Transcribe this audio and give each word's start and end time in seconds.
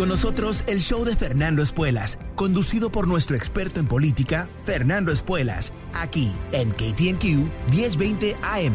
Con 0.00 0.08
nosotros 0.08 0.64
el 0.66 0.80
show 0.80 1.04
de 1.04 1.14
Fernando 1.14 1.62
Espuelas, 1.62 2.18
conducido 2.34 2.90
por 2.90 3.06
nuestro 3.06 3.36
experto 3.36 3.80
en 3.80 3.86
política, 3.86 4.48
Fernando 4.64 5.12
Espuelas, 5.12 5.74
aquí 5.92 6.32
en 6.52 6.70
KTNQ 6.70 7.70
1020 7.70 8.34
AM. 8.40 8.72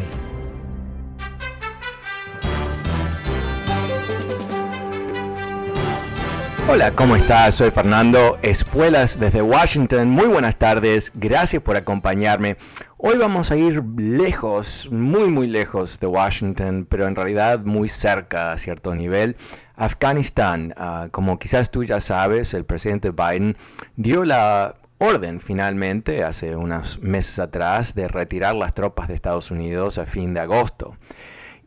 Hola, 6.68 6.92
¿cómo 6.92 7.16
estás? 7.16 7.56
Soy 7.56 7.72
Fernando 7.72 8.38
Espuelas 8.44 9.20
desde 9.20 9.42
Washington. 9.42 10.10
Muy 10.10 10.28
buenas 10.28 10.58
tardes, 10.58 11.12
gracias 11.16 11.64
por 11.64 11.76
acompañarme. 11.76 12.58
Hoy 12.98 13.18
vamos 13.18 13.52
a 13.52 13.56
ir 13.56 13.84
lejos, 13.98 14.90
muy 14.92 15.30
muy 15.30 15.48
lejos 15.48 16.00
de 16.00 16.08
Washington, 16.08 16.88
pero 16.90 17.08
en 17.08 17.16
realidad 17.16 17.62
muy 17.62 17.88
cerca 17.88 18.52
a 18.52 18.58
cierto 18.58 18.94
nivel. 18.94 19.38
Afganistán, 19.76 20.74
ah, 20.78 21.08
como 21.12 21.38
quizás 21.40 21.72
tú 21.72 21.84
ya 21.84 22.00
sabes, 22.00 22.54
el 22.54 22.66
presidente 22.66 23.12
Biden 23.12 23.58
dio 23.96 24.24
la 24.24 24.76
orden 24.98 25.40
finalmente, 25.40 26.24
hace 26.24 26.56
unos 26.56 27.00
meses 27.02 27.40
atrás, 27.40 27.96
de 27.96 28.08
retirar 28.08 28.56
las 28.56 28.74
tropas 28.74 29.08
de 29.08 29.16
Estados 29.16 29.52
Unidos 29.52 29.98
a 29.98 30.06
fin 30.06 30.34
de 30.34 30.40
agosto. 30.40 30.96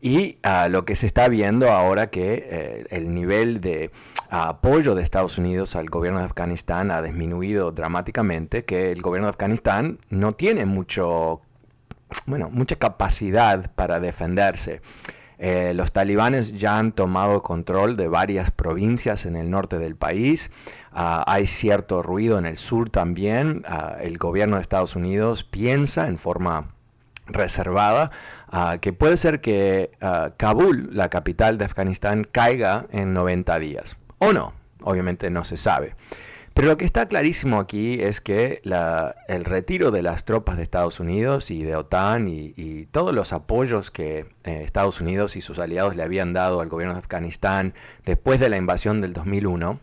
Y 0.01 0.37
uh, 0.45 0.69
lo 0.69 0.85
que 0.85 0.95
se 0.95 1.05
está 1.05 1.27
viendo 1.27 1.69
ahora 1.69 2.09
que 2.09 2.47
eh, 2.49 2.85
el 2.89 3.13
nivel 3.13 3.59
de 3.59 3.91
uh, 4.31 4.35
apoyo 4.35 4.95
de 4.95 5.03
Estados 5.03 5.37
Unidos 5.37 5.75
al 5.75 5.89
gobierno 5.89 6.19
de 6.19 6.25
Afganistán 6.25 6.89
ha 6.89 7.01
disminuido 7.01 7.71
dramáticamente, 7.73 8.63
que 8.63 8.93
el 8.93 9.01
gobierno 9.01 9.27
de 9.27 9.31
Afganistán 9.31 9.99
no 10.09 10.33
tiene 10.35 10.65
mucho, 10.65 11.41
bueno, 12.25 12.49
mucha 12.49 12.77
capacidad 12.77 13.71
para 13.75 13.99
defenderse. 13.99 14.81
Eh, 15.41 15.73
los 15.73 15.93
talibanes 15.93 16.51
ya 16.51 16.77
han 16.77 16.91
tomado 16.91 17.41
control 17.41 17.95
de 17.95 18.09
varias 18.09 18.51
provincias 18.51 19.25
en 19.25 19.37
el 19.37 19.49
norte 19.49 19.79
del 19.79 19.95
país. 19.95 20.51
Uh, 20.91 21.23
hay 21.25 21.47
cierto 21.47 22.03
ruido 22.03 22.37
en 22.37 22.45
el 22.45 22.57
sur 22.57 22.89
también. 22.89 23.63
el 24.01 24.17
gobierno 24.17 24.57
de 24.57 24.61
Estados 24.61 24.97
Unidos 24.97 25.45
piensa 25.45 26.07
en 26.07 26.17
forma 26.17 26.73
reservada, 27.25 28.11
uh, 28.51 28.79
que 28.79 28.91
puede 28.91 29.15
ser 29.15 29.39
que 29.39 29.91
Kabul, 30.35 30.89
la 30.91 31.09
capital 31.09 31.57
de 31.57 31.65
Afganistán, 31.65 32.27
caiga 32.29 32.87
en 32.91 33.13
90 33.13 33.59
días. 33.59 33.95
O 34.17 34.33
no, 34.33 34.51
obviamente 34.81 35.29
no 35.29 35.45
se 35.45 35.55
sabe. 35.55 35.95
Pero 36.59 36.71
lo 36.71 36.77
que 36.77 36.83
está 36.83 37.07
clarísimo 37.07 37.57
aquí 37.57 38.01
es 38.01 38.19
que 38.19 38.61
el 39.29 39.45
retiro 39.45 39.91
de 39.91 40.01
las 40.01 40.25
tropas 40.25 40.57
de 40.57 40.63
Estados 40.63 40.99
Unidos 40.99 41.51
y 41.51 41.63
de 41.63 41.77
OTAN 41.77 42.27
y, 42.27 42.53
y 42.57 42.85
todos 42.87 43.15
los 43.15 43.31
apoyos 43.31 43.91
que 43.91 44.25
eh, 44.43 44.63
Estados 44.65 44.99
Unidos 44.99 45.37
y 45.37 45.41
sus 45.41 45.57
aliados 45.57 45.95
le 45.95 46.03
habían 46.03 46.33
dado 46.33 46.59
al 46.59 46.67
gobierno 46.67 46.95
de 46.95 46.99
Afganistán 46.99 47.75
después 48.05 48.41
de 48.41 48.49
la 48.49 48.57
invasión 48.57 48.99
del 48.99 49.13
2001, 49.13 49.79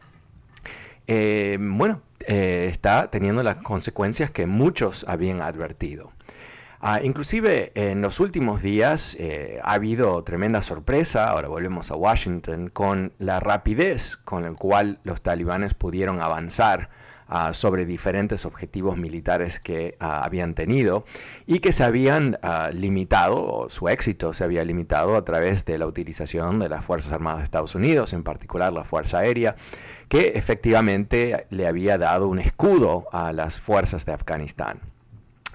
eh, 1.07 1.57
bueno, 1.59 2.03
eh, 2.27 2.67
está 2.71 3.11
teniendo 3.11 3.43
las 3.43 3.57
consecuencias 3.57 4.31
que 4.31 4.45
muchos 4.45 5.07
habían 5.09 5.41
advertido. 5.41 6.13
Uh, 6.83 7.03
inclusive 7.03 7.73
en 7.75 8.03
los 8.03 8.21
últimos 8.21 8.61
días 8.61 9.17
eh, 9.19 9.59
ha 9.63 9.73
habido 9.73 10.23
tremenda 10.25 10.61
sorpresa, 10.61 11.31
ahora 11.31 11.49
volvemos 11.49 11.91
a 11.91 11.97
Washington, 11.97 12.69
con 12.69 13.13
la 13.19 13.41
rapidez 13.41 14.17
con 14.19 14.43
la 14.43 14.53
cual 14.53 14.99
los 15.03 15.23
talibanes 15.23 15.73
pudieron 15.73 16.21
avanzar 16.21 16.91
uh, 17.31 17.55
sobre 17.55 17.87
diferentes 17.87 18.45
objetivos 18.45 18.99
militares 18.99 19.59
que 19.59 19.97
uh, 20.01 20.05
habían 20.05 20.55
tenido 20.55 21.07
y 21.47 21.61
que 21.61 21.73
se 21.73 21.83
habían 21.83 22.39
limitado, 22.75 23.43
o 23.43 23.71
su 23.71 23.89
éxito 23.89 24.35
se 24.35 24.45
había 24.45 24.63
limitado 24.65 25.17
a 25.17 25.25
través 25.25 25.65
de 25.65 25.79
la 25.79 25.87
utilización 25.87 26.59
de 26.59 26.69
las 26.69 26.85
Fuerzas 26.85 27.13
Armadas 27.13 27.39
de 27.39 27.45
Estados 27.45 27.75
Unidos, 27.75 28.13
en 28.13 28.23
particular 28.23 28.71
la 28.73 28.85
Fuerza 28.85 29.21
Aérea, 29.21 29.57
que 30.11 30.33
efectivamente 30.35 31.47
le 31.49 31.67
había 31.67 31.97
dado 31.97 32.29
un 32.29 32.39
escudo 32.39 33.09
a 33.13 33.33
las 33.33 33.61
fuerzas 33.61 34.05
de 34.05 34.13
Afganistán. 34.13 34.81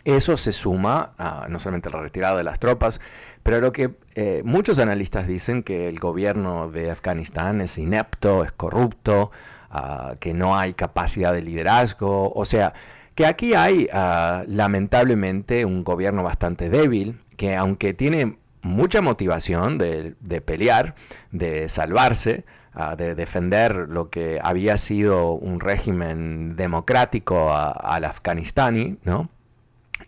Eso 0.03 0.38
se 0.38 0.51
suma 0.51 1.12
a 1.17 1.47
no 1.50 1.59
solamente 1.59 1.89
la 1.89 2.01
retirada 2.01 2.38
de 2.38 2.44
las 2.44 2.59
tropas, 2.59 3.00
pero 3.44 3.59
lo 3.59 3.72
que 3.72 3.95
eh, 4.16 4.41
muchos 4.45 4.79
analistas 4.79 5.28
dicen 5.28 5.63
que 5.63 5.89
el 5.89 6.00
gobierno 6.00 6.69
de 6.69 6.91
Afganistán 6.91 7.62
es 7.62 7.78
inepto, 7.78 8.44
es 8.44 8.51
corrupto, 8.51 9.31
uh, 9.73 10.16
que 10.19 10.34
no 10.34 10.57
hay 10.57 10.73
capacidad 10.73 11.34
de 11.34 11.41
liderazgo, 11.41 12.31
o 12.34 12.45
sea, 12.45 12.73
que 13.16 13.25
aquí 13.25 13.53
hay 13.53 13.88
uh, 13.94 14.44
lamentablemente 14.47 15.66
un 15.66 15.84
gobierno 15.84 16.23
bastante 16.23 16.69
débil, 16.69 17.19
que 17.38 17.56
aunque 17.56 17.94
tiene 17.94 18.38
mucha 18.62 19.01
motivación 19.01 19.78
de, 19.78 20.16
de 20.19 20.41
pelear, 20.41 20.95
de 21.31 21.68
salvarse, 21.69 22.45
uh, 22.75 22.95
de 22.95 23.16
defender 23.16 23.89
lo 23.89 24.09
que 24.09 24.39
había 24.41 24.78
sido 24.78 25.33
un 25.33 25.59
régimen 25.59 26.56
democrático 26.56 27.53
al 27.53 28.06
afganistani, 28.06 28.97
¿no? 29.03 29.29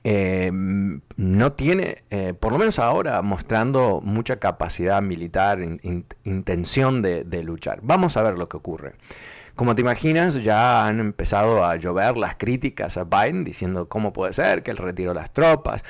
Eh, 0.06 0.52
no 1.16 1.54
tiene, 1.54 2.04
eh, 2.10 2.34
por 2.38 2.52
lo 2.52 2.58
menos 2.58 2.80
ahora, 2.80 3.22
mostrando 3.22 4.02
mucha 4.04 4.38
capacidad 4.38 5.02
militar, 5.02 5.60
intención 6.24 7.02
de, 7.02 7.44
luchar. 7.44 7.80
Vamos 7.84 8.18
a 8.18 8.24
ver 8.24 8.38
lo 8.38 8.50
que 8.50 8.58
ocurre. 8.58 8.96
Como 9.56 9.76
te 9.76 9.82
imaginas, 9.82 10.34
ya 10.44 10.86
han 10.86 11.00
empezado 11.00 11.64
a 11.64 11.76
llover 11.76 12.18
las 12.18 12.36
críticas 12.36 12.98
a 12.98 13.04
Biden 13.04 13.44
diciendo 13.44 13.88
cómo 13.88 14.12
puede 14.12 14.34
ser 14.34 14.64
que 14.64 14.72
él 14.72 14.78
retiró 14.78 15.14
las 15.14 15.32
tropas, 15.32 15.86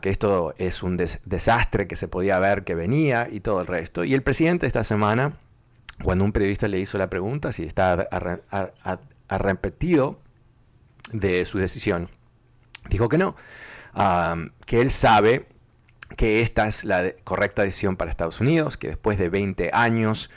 que 0.00 0.10
esto 0.10 0.54
es 0.58 0.82
un 0.84 0.96
desastre 0.96 1.88
que 1.88 1.96
se 1.96 2.06
podía 2.06 2.38
ver 2.38 2.62
que 2.62 2.76
venía 2.76 3.28
y 3.30 3.40
todo 3.40 3.60
el 3.62 3.66
resto. 3.66 4.04
Y 4.04 4.14
el 4.14 4.22
presidente 4.22 4.66
esta 4.68 4.84
semana, 4.84 5.32
cuando 6.04 6.24
un 6.24 6.32
periodista 6.32 6.68
le 6.68 6.78
hizo 6.78 6.98
la 6.98 7.10
pregunta 7.10 7.52
si 7.52 7.64
está 7.64 8.08
arrepentido 9.28 10.20
de 11.12 11.44
su 11.44 11.58
decisión, 11.58 12.10
Dijo 12.88 13.08
que 13.08 13.18
no, 13.18 13.36
que 14.66 14.80
él 14.80 14.90
sabe 14.90 15.46
que 16.16 16.40
esta 16.42 16.66
es 16.66 16.84
la 16.84 17.12
correcta 17.24 17.62
decisión 17.62 17.96
para 17.96 18.10
Estados 18.10 18.40
Unidos, 18.40 18.76
que 18.76 18.88
después 18.88 19.18
de 19.18 19.28
20 19.28 19.70
años, 19.72 20.30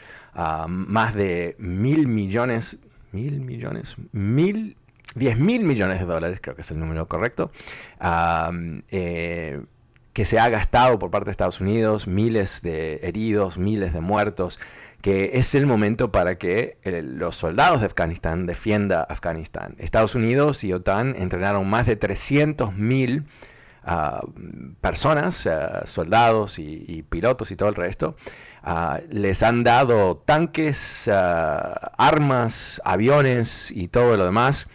más 0.68 1.16
de 1.16 1.56
mil 1.58 2.08
millones, 2.08 2.78
mil 3.12 3.42
millones, 3.42 3.96
mil, 4.12 4.78
10 5.16 5.38
mil 5.38 5.64
millones 5.64 6.00
de 6.00 6.06
dólares, 6.06 6.40
creo 6.42 6.56
que 6.56 6.62
es 6.62 6.72
el 6.72 6.80
número 6.80 7.08
correcto, 7.08 7.52
eh, 8.90 9.62
que 10.14 10.26
se 10.26 10.40
ha 10.40 10.50
gastado 10.50 11.00
por 11.00 11.10
parte 11.10 11.26
de 11.26 11.32
Estados 11.32 11.60
Unidos, 11.60 12.08
miles 12.08 12.62
de 12.62 13.00
heridos, 13.02 13.58
miles 13.58 13.94
de 13.94 14.02
muertos, 14.02 14.60
que 15.04 15.32
es 15.34 15.54
el 15.54 15.66
momento 15.66 16.14
para 16.14 16.38
que 16.38 16.78
eh, 16.82 17.02
los 17.04 17.36
soldados 17.36 17.82
de 17.82 17.88
Afganistán 17.88 18.46
defienda 18.46 19.04
Afganistán. 19.04 19.76
Estados 19.80 20.16
Unidos 20.16 20.64
y 20.64 20.72
OTAN 20.72 21.18
entrenaron 21.18 21.70
más 21.70 21.88
de 21.88 22.00
300.000 22.00 23.26
ah, 23.84 24.22
personas, 24.80 25.46
ah, 25.46 25.82
soldados 25.86 26.58
y, 26.58 27.04
pilotos 27.10 27.52
y 27.52 27.58
todo 27.58 27.68
el 27.68 27.76
resto. 27.76 28.16
Ah, 28.64 29.02
les 29.10 29.44
han 29.44 29.66
dado 29.66 30.24
tanques, 30.26 31.10
armas, 31.12 32.82
aviones 32.86 33.72
y 33.72 33.90
todo 33.90 34.16
lo 34.16 34.24
demás. 34.24 34.70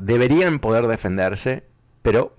deberían 0.00 0.58
poder 0.58 0.88
defenderse, 0.88 1.62
pero 2.02 2.34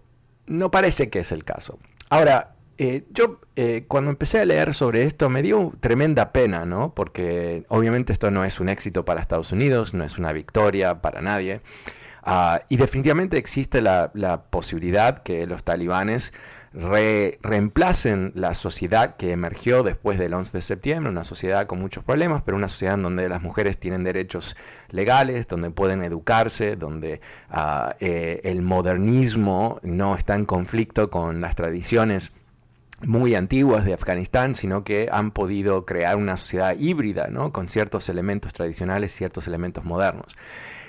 no 0.47 0.69
parece 0.69 1.09
que 1.09 1.19
es 1.19 1.31
el 1.31 1.45
caso. 1.45 1.79
Ahora, 2.09 2.55
eh, 2.81 3.03
yo 3.11 3.41
eh, 3.57 3.83
cuando 3.89 4.09
empecé 4.09 4.39
a 4.39 4.45
leer 4.45 4.73
sobre 4.73 5.03
esto 5.03 5.29
me 5.29 5.41
dio 5.41 5.73
tremenda 5.81 6.31
pena, 6.31 6.63
¿no? 6.63 6.93
Porque 6.95 7.65
obviamente 7.67 8.13
esto 8.13 8.31
no 8.31 8.45
es 8.45 8.61
un 8.61 8.69
éxito 8.69 9.03
para 9.03 9.19
Estados 9.19 9.51
Unidos, 9.51 9.93
no 9.93 10.05
es 10.05 10.17
una 10.17 10.31
victoria 10.31 11.01
para 11.01 11.21
nadie. 11.21 11.59
Ah, 12.23 12.61
y 12.69 12.77
definitivamente 12.77 13.37
existe 13.37 13.81
la, 13.81 14.11
posibilidad 14.49 15.23
que 15.23 15.45
los 15.45 15.65
talibanes 15.65 16.33
reemplacen 16.71 18.31
la 18.35 18.53
sociedad 18.53 19.17
que 19.17 19.31
emergió 19.31 19.83
después 19.83 20.17
del 20.17 20.33
11 20.33 20.57
de 20.57 20.61
septiembre, 20.61 21.09
una 21.09 21.23
sociedad 21.25 21.67
con 21.67 21.79
muchos 21.79 22.03
problemas, 22.05 22.43
pero 22.43 22.55
una 22.55 22.69
sociedad 22.69 22.93
en 22.93 23.03
donde 23.03 23.27
las 23.27 23.41
mujeres 23.41 23.77
tienen 23.77 24.03
derechos 24.05 24.55
legales, 24.89 25.47
donde 25.47 25.71
pueden 25.71 26.01
educarse, 26.01 26.77
donde 26.77 27.19
ah, 27.49 27.95
eh, 27.99 28.39
el 28.45 28.61
modernismo 28.61 29.79
no 29.83 30.15
está 30.15 30.35
en 30.35 30.45
conflicto 30.45 31.09
con 31.09 31.41
las 31.41 31.55
tradiciones 31.55 32.31
muy 33.05 33.35
antiguas 33.35 33.85
de 33.85 33.93
Afganistán, 33.93 34.55
sino 34.55 34.83
que 34.83 35.09
han 35.11 35.31
podido 35.31 35.85
crear 35.85 36.17
una 36.17 36.37
sociedad 36.37 36.75
híbrida, 36.77 37.27
¿no? 37.27 37.51
con 37.51 37.69
ciertos 37.69 38.09
elementos 38.09 38.53
tradicionales, 38.53 39.11
ciertos 39.11 39.47
elementos 39.47 39.85
modernos. 39.85 40.35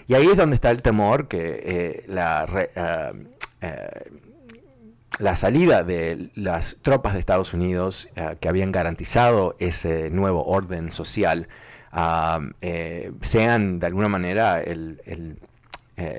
Y 0.06 0.14
ahí 0.14 0.26
es 0.26 0.36
donde 0.36 0.56
está 0.56 0.70
el 0.70 0.82
temor 0.82 1.28
que 1.28 1.62
eh, 1.64 2.04
la, 2.08 2.44
eh, 2.74 3.26
eh, 3.60 4.10
la, 5.20 5.36
salida 5.36 5.84
de 5.84 6.30
las 6.34 6.78
tropas 6.82 7.14
de 7.14 7.20
Estados 7.20 7.54
Unidos 7.54 8.08
que 8.40 8.48
habían 8.48 8.72
garantizado 8.72 9.54
ese 9.60 10.10
nuevo 10.10 10.44
orden 10.44 10.90
social 10.90 11.46
sean 13.20 13.78
de 13.78 13.86
alguna 13.86 14.08
manera 14.08 14.60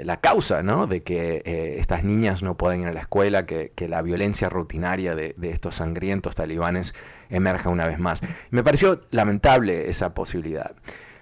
la 0.03 0.17
causa 0.17 0.63
¿no? 0.63 0.87
de 0.87 1.03
que 1.03 1.41
estas 1.77 2.03
niñas 2.03 2.43
no 2.43 2.55
puedan 2.55 2.81
ir 2.81 2.87
a 2.87 2.93
la 2.93 3.01
escuela, 3.01 3.45
que, 3.45 3.71
la 3.87 4.01
violencia 4.01 4.49
rutinaria 4.49 5.15
de, 5.15 5.33
de, 5.37 5.49
estos 5.49 5.75
sangrientos 5.75 6.35
talibanes 6.35 6.93
emerja 7.29 7.69
una 7.69 7.87
vez 7.87 7.99
más. 7.99 8.21
Me 8.49 8.63
pareció 8.63 9.01
lamentable 9.11 9.89
esa 9.89 10.13
posibilidad. 10.13 10.75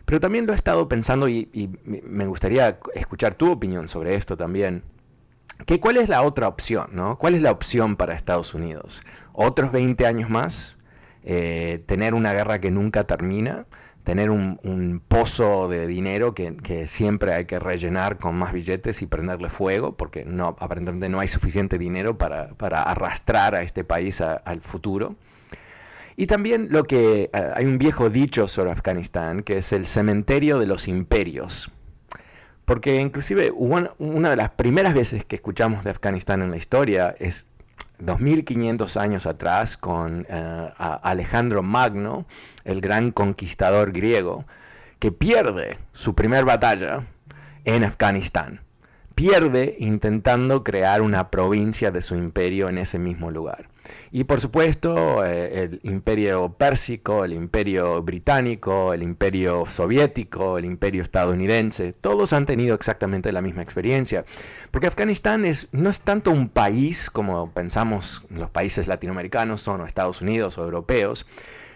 Pero 0.09 0.21
también 0.21 0.47
lo 0.47 0.53
he 0.53 0.55
estado 0.55 0.87
pensando 0.87 1.29
y, 1.29 1.77
me 1.83 2.25
gustaría 2.25 2.79
escuchar 2.95 3.35
tu 3.35 3.51
opinión 3.51 3.87
sobre 3.87 4.15
esto 4.15 4.35
también. 4.35 4.81
Que 5.67 5.79
¿Cuál 5.79 5.97
es 5.97 6.09
la 6.09 6.23
otra 6.23 6.47
opción? 6.47 6.87
¿no? 6.93 7.19
¿Cuál 7.19 7.35
es 7.35 7.43
la 7.43 7.51
opción 7.51 7.95
para 7.95 8.15
Estados 8.15 8.55
Unidos? 8.55 9.03
¿Otros 9.33 9.71
20 9.71 10.07
años 10.07 10.31
más? 10.31 10.77
Eh, 11.23 11.83
¿Tener 11.85 12.15
una 12.15 12.33
guerra 12.33 12.59
que 12.59 12.71
nunca 12.71 13.03
termina? 13.03 13.67
¿Tener 14.09 14.31
un, 14.31 15.03
pozo 15.07 15.67
de 15.69 15.85
dinero 15.85 16.33
que, 16.33 16.87
siempre 16.87 17.31
hay 17.35 17.45
que 17.45 17.59
rellenar 17.59 18.17
con 18.17 18.35
más 18.35 18.53
billetes 18.53 19.03
y 19.03 19.05
prenderle 19.05 19.49
fuego? 19.49 19.97
Porque 19.97 20.25
no, 20.25 20.47
aparentemente 20.59 21.09
no 21.09 21.19
hay 21.19 21.27
suficiente 21.27 21.77
dinero 21.77 22.17
para, 22.17 22.49
arrastrar 22.81 23.53
a 23.53 23.61
este 23.61 23.83
país 23.83 24.19
al 24.19 24.61
futuro. 24.61 25.15
Y 26.17 26.25
también 26.25 26.69
lo 26.71 26.85
que 26.85 27.29
eh, 27.31 27.51
hay 27.53 27.65
un 27.65 27.77
viejo 27.77 28.09
dicho 28.09 28.47
sobre 28.47 28.71
Afganistán, 28.71 29.43
que 29.43 29.57
es 29.57 29.71
el 29.73 29.85
cementerio 29.85 30.57
de 30.57 30.65
los 30.65 30.87
imperios. 30.87 31.71
Porque 32.65 32.95
inclusive 32.95 33.51
una 33.51 33.91
de 34.31 34.35
las 34.35 34.49
primeras 34.49 34.95
veces 34.95 35.23
que 35.23 35.35
escuchamos 35.35 35.83
de 35.83 35.91
Afganistán 35.91 36.41
en 36.41 36.49
la 36.49 36.57
historia 36.57 37.15
es 37.19 37.45
2500 37.99 38.97
años 38.97 39.25
atrás 39.25 39.77
con 39.77 40.25
eh, 40.29 40.69
Alejandro 40.77 41.63
Magno, 41.63 42.25
el 42.63 42.81
gran 42.81 43.11
conquistador 43.11 43.91
griego, 43.91 44.45
que 44.99 45.11
pierde 45.11 45.77
su 45.91 46.15
primer 46.15 46.45
batalla 46.45 47.05
en 47.65 47.83
Afganistán. 47.83 48.61
Pierde 49.19 49.75
intentando 49.79 50.63
crear 50.63 51.01
una 51.01 51.29
provincia 51.29 51.91
de 51.91 52.01
su 52.01 52.15
imperio 52.15 52.69
en 52.69 52.77
ese 52.77 52.99
mismo 52.99 53.31
lugar. 53.31 53.67
Y 54.13 54.23
por 54.23 54.39
supuesto, 54.39 55.25
eh, 55.25 55.63
el 55.63 55.81
imperio 55.83 56.53
pérsico, 56.53 57.25
el 57.25 57.33
imperio 57.33 58.01
británico, 58.01 58.93
el 58.93 59.03
imperio 59.03 59.65
soviético, 59.65 60.57
el 60.57 60.63
imperio 60.63 61.01
estadounidense, 61.01 61.91
todos 61.91 62.31
han 62.31 62.45
tenido 62.45 62.75
exactamente 62.75 63.33
la 63.33 63.41
misma 63.41 63.61
experiencia. 63.61 64.23
Porque 64.71 64.87
Afganistán 64.87 65.43
es, 65.43 65.67
no 65.73 65.89
es 65.89 65.99
tanto 65.99 66.31
un 66.31 66.47
país 66.47 67.09
como 67.09 67.51
pensamos 67.51 68.23
los 68.29 68.49
países 68.49 68.87
latinoamericanos 68.87 69.59
son 69.59 69.81
o 69.81 69.85
Estados 69.85 70.21
Unidos 70.21 70.57
o 70.57 70.63
europeos, 70.63 71.27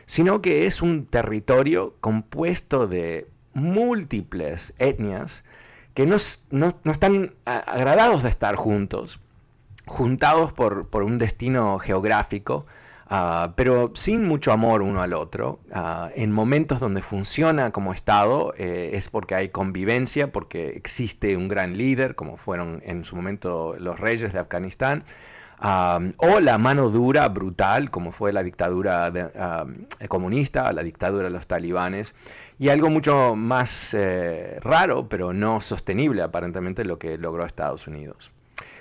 sino 0.06 0.42
que 0.42 0.66
es 0.66 0.82
un 0.82 1.08
territorio 1.08 1.98
compuesto 2.00 2.88
de 2.88 3.28
múltiples 3.54 4.74
etnias 4.80 5.44
que 5.94 6.06
no, 6.06 6.18
no, 6.50 6.76
no 6.84 6.92
están 6.92 7.34
agradados 7.46 8.24
de 8.24 8.30
estar 8.30 8.56
juntos, 8.56 9.20
juntados 9.86 10.54
por, 10.54 10.88
un 11.04 11.20
destino 11.20 11.78
geográfico, 11.80 12.66
ah, 13.08 13.54
pero 13.56 13.92
sin 13.94 14.26
mucho 14.26 14.52
amor 14.52 14.82
uno 14.82 15.02
al 15.02 15.14
otro. 15.14 15.60
Ah, 15.72 16.10
en 16.16 16.32
momentos 16.32 16.80
donde 16.80 17.02
funciona 17.02 17.72
como 17.72 17.94
Estado 17.94 18.54
eh, 18.58 18.92
es 18.94 19.10
porque 19.10 19.36
hay 19.36 19.50
convivencia, 19.50 20.32
porque 20.32 20.70
existe 20.70 21.38
un 21.38 21.48
gran 21.48 21.78
líder, 21.78 22.16
como 22.16 22.38
fueron 22.38 22.82
en 22.86 23.04
su 23.04 23.16
momento 23.16 23.76
los 23.80 24.00
reyes 24.00 24.34
de 24.34 24.40
Afganistán. 24.40 25.04
O 25.64 26.40
la 26.42 26.58
mano 26.58 26.90
dura, 26.90 27.28
brutal, 27.30 27.90
como 27.90 28.12
fue 28.12 28.34
la 28.34 28.44
dictadura 28.44 29.12
comunista, 30.10 30.72
la 30.74 30.84
dictadura 30.84 31.26
de 31.26 31.30
los 31.30 31.48
talibanes, 31.48 32.16
y 32.60 32.70
algo 32.70 32.90
mucho 32.90 33.36
más 33.36 33.94
eh, 33.94 34.60
raro, 34.62 35.08
pero 35.08 35.34
no 35.34 35.62
sostenible 35.62 36.22
aparentemente, 36.22 36.84
lo 36.84 37.00
que 37.00 37.18
logró 37.18 37.46
Estados 37.46 37.88
Unidos. 37.88 38.32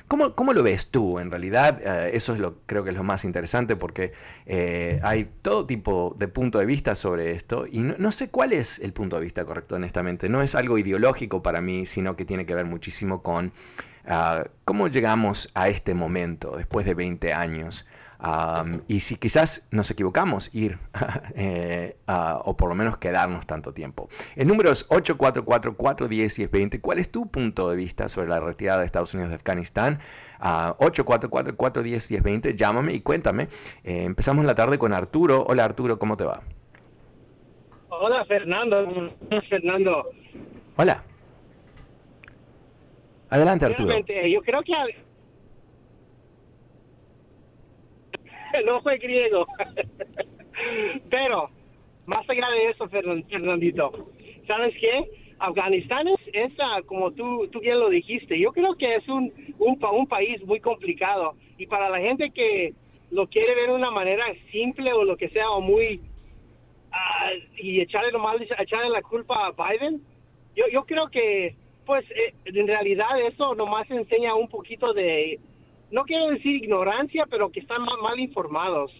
¿Cómo, 0.08 0.52
lo 0.52 0.62
ves 0.62 0.88
tú? 0.88 1.19
En 1.19 1.31
realidad, 1.31 1.81
eh, 1.82 2.11
eso 2.12 2.34
es 2.34 2.38
lo 2.38 2.56
creo 2.67 2.84
que 2.84 2.90
es 2.90 2.96
lo 2.96 3.02
más 3.02 3.25
interesante 3.25 3.76
porque 3.76 4.12
eh, 4.44 5.00
hay 5.02 5.31
todo 5.40 5.64
tipo 5.64 6.14
de 6.19 6.29
punto 6.29 6.58
de 6.58 6.67
vista 6.67 6.94
sobre 6.94 7.32
esto 7.32 7.67
y 7.67 7.81
no, 7.81 8.12
sé 8.12 8.29
cuál 8.29 8.52
es 8.52 8.79
el 8.81 8.93
punto 8.93 9.17
de 9.17 9.23
vista 9.23 9.44
correcto, 9.46 9.76
honestamente. 9.76 10.29
No 10.29 10.43
es 10.43 10.55
algo 10.55 10.76
ideológico 10.76 11.43
para 11.43 11.62
mí, 11.62 11.87
sino 11.87 12.14
que 12.14 12.26
tiene 12.26 12.44
que 12.44 12.55
ver 12.55 12.67
muchísimo 12.67 13.23
con 13.23 13.52
ah, 14.06 14.44
cómo 14.64 14.88
llegamos 14.88 15.50
a 15.54 15.69
este 15.69 15.94
momento 15.94 16.56
después 16.56 16.87
de 16.87 16.94
20 16.94 17.32
años 17.32 17.87
y 18.87 19.00
si 19.00 19.16
quizás 19.16 19.66
nos 19.72 19.90
equivocamos, 19.90 20.54
ir 20.54 20.78
eh, 21.34 21.96
o 22.06 22.56
por 22.56 22.69
lo 22.69 22.75
menos 22.75 22.99
quedarnos 22.99 23.46
tanto 23.46 23.75
tiempo. 23.75 24.08
El 24.37 24.46
número 24.46 24.70
es 24.70 24.88
844-410-1020. 24.88 26.81
¿Cuál 26.81 26.99
es 26.99 27.10
tu 27.10 27.28
punto 27.28 27.69
de 27.70 27.76
vista 27.76 28.08
sobre 28.08 28.28
la 28.28 28.38
retirada 28.38 28.81
de 28.81 28.87
Estados 28.87 29.12
Unidos 29.14 29.31
de 29.31 29.37
Afganistán? 29.37 29.99
Uh, 30.40 30.75
844-410-1020. 30.84 32.55
Llámame 32.55 32.93
y 32.94 33.00
cuéntame. 33.00 33.48
Eh, 33.82 34.05
empezamos 34.05 34.44
la 34.44 34.55
tarde 34.55 34.78
con 34.78 34.93
Arturo. 34.93 35.44
Hola 35.48 35.64
Arturo, 35.64 35.98
¿cómo 35.98 36.16
te 36.16 36.25
va? 36.25 36.43
Hola 37.88 38.25
Fernando. 38.26 39.10
Fernando. 39.48 40.10
Hola. 40.76 41.03
Adelante 43.32 43.65
Arturo. 43.65 43.98
Yo 44.29 44.43
creo 44.43 44.62
que 44.62 44.74
no 48.67 48.82
fue 48.82 48.98
griego. 48.98 49.46
Pero, 51.10 51.48
más 52.05 52.29
allá 52.29 52.46
de 52.51 52.69
eso, 52.69 52.86
Fernandito, 52.91 54.10
¿sabes 54.46 54.74
qué? 54.79 55.08
Afganistán 55.39 56.08
es, 56.08 56.53
como 56.84 57.12
tú, 57.12 57.48
tú 57.48 57.60
bien 57.60 57.81
lo 57.81 57.89
dijiste, 57.89 58.39
yo 58.39 58.53
creo 58.53 58.74
que 58.77 58.96
es 58.96 59.08
un, 59.08 59.32
un, 59.58 59.79
un 59.82 60.06
país 60.06 60.44
muy 60.44 60.60
complicado 60.60 61.34
y 61.56 61.67
para 61.67 61.89
la 61.89 62.01
gente 62.01 62.31
que 62.32 62.74
lo 63.10 63.27
quiere 63.29 63.55
ver 63.55 63.69
de 63.69 63.74
una 63.74 63.91
manera 63.91 64.27
simple 64.51 64.93
o 64.93 65.05
lo 65.05 65.17
que 65.17 65.31
sea, 65.31 65.51
o 65.51 65.62
muy... 65.62 66.03
Uh, 66.93 67.41
y 67.56 67.81
echarle, 67.81 68.10
echarle 68.58 68.91
la 68.91 69.01
culpa 69.01 69.46
a 69.46 69.53
Biden, 69.53 70.03
yo, 70.55 70.67
yo 70.70 70.84
creo 70.84 71.08
que, 71.08 71.56
pues, 71.93 72.11
eh, 72.13 72.32
en 72.46 72.67
realidad 72.67 73.20
eso 73.20 73.55
nomás 73.55 73.91
enseña 73.91 74.34
un 74.34 74.49
poquito 74.49 74.94
de 74.94 75.39
no 75.91 76.05
quiero 76.05 76.29
decir 76.29 76.56
ignorancia, 76.56 77.27
pero 77.29 77.51
que 77.51 77.61
están 77.61 77.82
mal, 77.82 78.19
informados. 78.19 78.91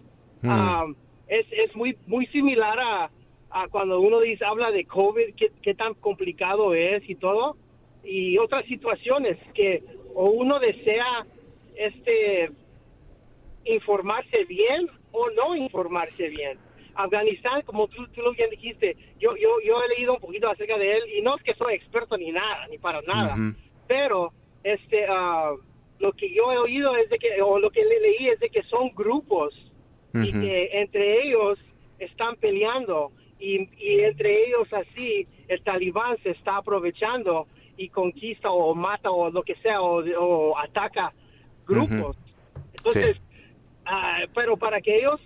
Ah, 0.45 0.85
es, 1.27 1.47
es 1.53 1.75
muy, 1.75 1.97
muy 2.07 2.27
similar 2.27 2.79
a, 2.79 3.11
a, 3.49 3.69
cuando 3.69 3.99
uno 3.99 4.21
dice, 4.21 4.45
habla 4.45 4.71
de 4.71 4.85
COVID, 4.85 5.35
qué, 5.63 5.75
tan 5.75 5.95
complicado 5.95 6.75
es 6.75 7.09
y 7.09 7.15
todo, 7.15 7.57
y 8.05 8.37
otras 8.37 8.67
situaciones 8.67 9.39
que 9.55 9.83
o 10.15 10.29
uno 10.29 10.59
desea 10.59 11.25
este 11.75 12.51
informarse 13.65 14.45
bien 14.45 14.87
o 15.13 15.31
no 15.31 15.57
informarse 15.57 16.29
bien. 16.29 16.59
Afganistán, 16.95 17.63
como 17.63 17.89
tú, 17.89 18.07
tú 18.09 18.23
lo 18.23 18.33
bien 18.33 18.51
dijiste, 18.51 18.97
yo, 19.19 19.37
yo, 19.37 19.61
yo 19.65 19.83
he 19.83 19.89
leído 19.97 20.15
un 20.15 20.21
poquito 20.21 20.49
acerca 20.51 20.77
de 20.77 20.97
él 20.97 21.03
y 21.17 21.23
no 21.23 21.37
es 21.37 21.43
que 21.43 21.55
soy 21.55 21.75
experto 21.75 22.17
ni 22.17 22.33
nada, 22.33 22.67
ni 22.69 22.79
para 22.79 23.01
nada, 23.03 23.37
pero 23.87 24.33
este 24.63 25.07
uh, 25.11 25.59
lo 25.99 26.13
que 26.13 26.33
yo 26.35 26.53
he 26.53 26.59
oído 26.59 26.97
es 26.97 27.09
de 27.11 27.19
que, 27.19 27.41
o 27.43 27.59
lo 27.59 27.71
que 27.71 27.85
le 27.85 28.01
leí 28.01 28.29
es 28.29 28.41
de 28.41 28.49
que 28.49 28.63
son 28.65 28.91
grupos 28.95 29.55
y 30.15 30.31
que 30.33 30.69
entre 30.73 31.23
ellos 31.23 31.59
están 31.99 32.37
peleando 32.37 33.13
y, 33.39 33.69
entre 33.81 34.47
ellos 34.47 34.69
así 34.73 35.27
el 35.49 35.63
talibán 35.63 36.17
se 36.23 36.31
está 36.31 36.59
aprovechando 36.59 37.47
y 37.77 37.89
conquista 37.89 38.51
o 38.51 38.75
mata 38.75 39.11
o 39.11 39.31
lo 39.31 39.43
que 39.43 39.55
sea 39.57 39.81
o, 39.81 40.59
ataca 40.59 41.13
grupos. 41.67 42.17
Entonces, 42.77 43.17
ah, 43.87 44.25
pero 44.35 44.57
para 44.57 44.81
que 44.81 44.99
ellos 44.99 45.21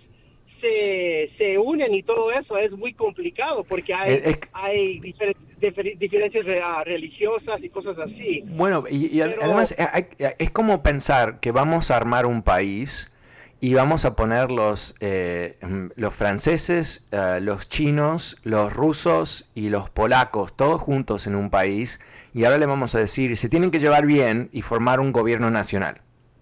se, 0.61 1.31
se 1.37 1.57
unen 1.57 1.93
y 1.93 2.03
todo 2.03 2.31
eso 2.31 2.57
es 2.57 2.71
muy 2.71 2.93
complicado 2.93 3.63
porque 3.63 3.93
hay, 3.93 4.21
hay 4.53 4.99
difer- 5.01 5.35
difer- 5.59 5.97
diferencias 5.97 6.45
re- 6.45 6.61
ah, 6.61 6.83
religiosas 6.83 7.63
y 7.63 7.69
cosas 7.69 7.97
así. 7.99 8.43
Bueno, 8.45 8.83
y, 8.89 9.05
y 9.17 9.19
Pero- 9.21 9.43
además 9.43 9.75
eh, 9.77 10.35
es 10.39 10.51
como 10.51 10.83
pensar 10.83 11.39
que 11.39 11.51
vamos 11.51 11.91
a 11.91 11.97
armar 11.97 12.25
un 12.25 12.41
país 12.43 13.11
y 13.59 13.73
vamos 13.73 14.05
a 14.05 14.15
poner 14.15 14.51
los, 14.51 14.95
eh, 14.99 15.57
mm, 15.61 15.87
los 15.95 16.13
franceses, 16.15 17.07
eh, 17.11 17.39
los 17.41 17.67
chinos, 17.69 18.37
los 18.43 18.71
rusos 18.71 19.49
y 19.55 19.69
los 19.69 19.89
polacos 19.89 20.55
todos 20.55 20.79
juntos 20.81 21.25
en 21.27 21.35
un 21.35 21.49
país 21.49 21.99
y 22.33 22.43
ahora 22.45 22.57
le 22.59 22.67
vamos 22.67 22.93
a 22.93 22.99
decir, 22.99 23.35
se 23.37 23.49
tienen 23.49 23.71
que 23.71 23.79
llevar 23.79 24.05
bien 24.05 24.49
y 24.51 24.61
formar 24.61 24.99
un 24.99 25.11
gobierno 25.11 25.49
nacional, 25.49 26.01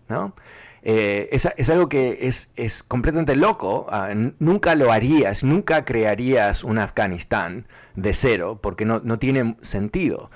¿no? 0.10 0.36
Eh, 0.88 1.30
es, 1.32 1.50
es 1.58 1.70
algo 1.72 1.90
que 1.90 2.20
es, 2.28 2.52
es 2.56 2.84
completamente 2.84 3.36
loco, 3.36 3.88
ah, 3.90 4.10
nunca 4.40 4.76
lo 4.76 4.92
harías, 4.92 5.44
nunca 5.44 5.84
crearías 5.84 6.64
un 6.64 6.78
Afganistán 6.78 7.66
de 7.96 8.14
cero, 8.14 8.60
porque 8.62 8.86
no, 8.86 9.02
no 9.04 9.18
tiene 9.20 9.56
sentido. 9.62 10.30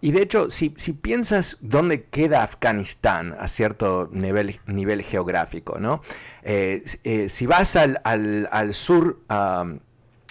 Y 0.00 0.12
de 0.12 0.22
hecho, 0.22 0.50
si, 0.50 0.74
si 0.76 0.92
piensas 0.92 1.56
dónde 1.60 2.04
queda 2.04 2.42
Afganistán 2.42 3.34
a 3.38 3.48
cierto 3.48 4.08
nivel, 4.12 4.60
nivel 4.66 5.02
geográfico, 5.02 5.78
¿no? 5.78 6.02
Eh, 6.42 6.82
eh, 7.04 7.28
si 7.28 7.46
vas 7.46 7.74
al, 7.76 8.00
al- 8.04 8.48
al 8.52 8.74
sur, 8.74 9.18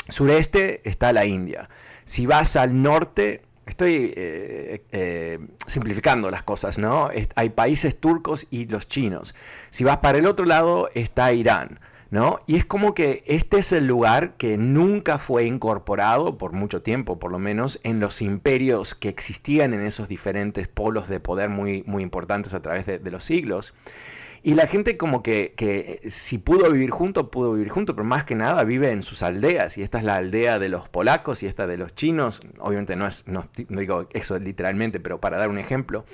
sureste, 0.09 0.81
está 0.87 1.13
la 1.13 1.25
India. 1.25 1.69
Si 2.03 2.25
vas 2.25 2.55
al 2.55 2.81
norte, 2.81 3.41
estoy 3.65 4.13
eh, 4.15 4.84
eh, 4.91 5.39
simplificando 5.67 6.29
las 6.31 6.43
cosas, 6.43 6.77
¿no? 6.77 7.10
Hay 7.36 7.50
países 7.50 8.00
turcos 8.00 8.48
y 8.51 8.65
los 8.67 8.88
chinos. 8.88 9.36
Si 9.69 9.84
vas 9.84 9.98
para 9.98 10.17
el 10.17 10.27
otro 10.27 10.45
lado, 10.45 10.89
está 10.93 11.34
Irán. 11.34 11.79
¿No? 12.12 12.39
Y 12.45 12.55
es 12.55 12.65
como 12.65 12.93
que 12.93 13.24
este 13.25 13.57
es 13.57 13.74
el 13.74 13.88
lugar 13.88 14.36
que 14.38 14.57
nunca 14.57 15.17
fue 15.17 15.45
incorporado, 15.45 16.38
por 16.38 16.53
mucho 16.53 16.81
tiempo 16.81 17.17
por 17.19 17.31
lo 17.31 17.39
menos, 17.39 17.81
en 17.84 18.00
los 18.00 18.22
imperios 18.22 18.93
que 18.93 19.10
existían 19.10 19.74
en 19.74 19.81
esos 19.81 20.07
diferentes 20.07 20.67
polos 20.67 21.10
de 21.10 21.19
poder 21.19 21.50
muy, 21.50 21.84
muy 21.88 22.03
importantes 22.03 22.53
a 22.53 22.62
través 22.62 22.86
de 22.86 23.12
los 23.12 23.25
siglos. 23.25 23.74
Y 24.45 24.53
la 24.53 24.67
gente 24.67 24.95
como 24.95 25.23
que, 25.23 25.55
que 25.57 26.01
eh, 26.03 26.11
si 26.11 26.37
pudo 26.37 26.71
vivir 26.71 26.91
junto, 26.91 27.31
pudo 27.31 27.53
vivir 27.53 27.69
junto, 27.69 27.95
pero 27.95 28.05
más 28.05 28.25
que 28.25 28.35
nada 28.35 28.63
vive 28.63 28.91
en 28.91 29.01
sus 29.01 29.23
aldeas. 29.23 29.75
Y 29.79 29.81
esta 29.81 29.97
es 29.97 30.03
la 30.03 30.17
aldea 30.17 30.59
de 30.59 30.69
los 30.69 30.87
polacos 30.87 31.41
y 31.41 31.47
esta 31.47 31.65
de 31.65 31.77
los 31.77 31.95
chinos. 31.95 32.41
Obviamente 32.59 32.95
no, 32.95 33.07
es, 33.07 33.27
no, 33.27 33.49
digo 33.69 34.07
eso 34.13 34.37
literalmente, 34.37 34.99
pero 34.99 35.19
para 35.19 35.37
dar 35.37 35.49
un 35.49 35.57
ejemplo. 35.57 36.05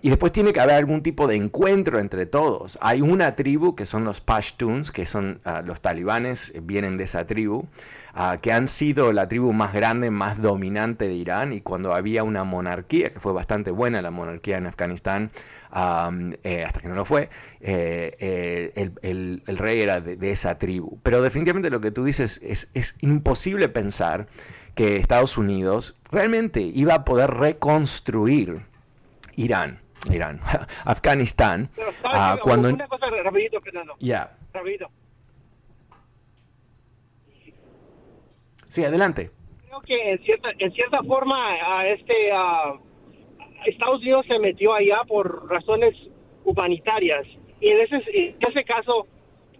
Y 0.00 0.08
después 0.08 0.32
tiene 0.32 0.54
que 0.54 0.60
haber 0.60 0.76
algún 0.76 1.02
tipo 1.02 1.26
de 1.26 1.34
encuentro 1.34 1.98
entre 1.98 2.24
todos. 2.24 2.78
Hay 2.80 3.02
una 3.02 3.36
tribu 3.36 3.74
que 3.74 3.84
son 3.84 4.04
los 4.04 4.22
Pashtuns, 4.22 4.90
que 4.90 5.04
son 5.04 5.40
ah, 5.44 5.62
los 5.62 5.82
talibanes, 5.82 6.54
eh, 6.54 6.60
vienen 6.62 6.96
de 6.96 7.04
esa 7.04 7.26
tribu, 7.26 7.66
ah, 8.14 8.38
que 8.40 8.52
han 8.52 8.68
sido 8.68 9.12
la 9.12 9.28
tribu 9.28 9.52
más 9.52 9.72
grande, 9.72 10.10
más 10.10 10.40
dominante 10.40 11.08
de 11.08 11.14
Irán. 11.14 11.52
Y 11.52 11.62
cuando 11.62 11.94
había 11.94 12.22
una 12.22 12.44
monarquía, 12.44 13.12
que 13.12 13.20
fue 13.20 13.32
bastante 13.32 13.70
buena 13.70 14.02
la 14.02 14.10
monarquía 14.10 14.58
en 14.58 14.66
Afganistán, 14.66 15.30
eh, 15.72 16.64
hasta 16.64 16.80
que 16.80 16.88
no 16.88 16.94
lo 16.94 17.04
fue, 17.04 17.28
eh, 17.60 18.16
eh, 18.18 18.72
el, 18.76 18.92
el- 19.02 19.42
el 19.46 19.58
rey 19.58 19.80
era 19.80 20.00
de, 20.00 20.16
de 20.16 20.30
esa 20.30 20.58
tribu. 20.58 20.98
Pero 21.02 21.22
definitivamente 21.22 21.70
lo 21.70 21.80
que 21.80 21.90
tú 21.90 22.04
dices 22.04 22.40
es, 22.42 22.70
es 22.74 22.96
imposible 23.00 23.68
pensar 23.68 24.26
que 24.74 24.96
Estados 24.96 25.38
Unidos 25.38 25.98
realmente 26.10 26.60
iba 26.60 26.94
a 26.94 27.04
poder 27.04 27.30
reconstruir 27.30 28.62
Irán, 29.36 29.80
Irán, 30.10 30.40
Afganistán, 30.84 31.70
Pero, 31.74 31.92
¿sabes 32.02 32.18
ah, 32.20 32.38
cuando... 32.42 32.68
Una 32.68 32.86
cosa 32.88 33.06
rapidito, 33.22 33.60
Fernando. 33.60 33.94
Ya, 34.00 34.36
Rapidito. 34.52 34.88
sí, 38.68 38.84
adelante. 38.84 39.30
Creo 39.66 39.80
que 39.82 40.12
en 40.12 40.18
cierta, 40.24 40.48
en 40.58 40.72
cierta 40.72 41.02
forma 41.02 41.48
a 41.50 41.86
este 41.88 42.14
ah, 42.32 42.74
Estados 43.64 44.00
Unidos 44.00 44.26
se 44.28 44.38
metió 44.38 44.74
allá 44.74 44.98
por 45.08 45.48
razones 45.50 45.94
humanitarias. 46.44 47.26
Y 47.60 47.68
en 47.68 47.80
ese 47.80 47.96
en 47.96 48.36
ese 48.48 48.64
caso 48.64 49.06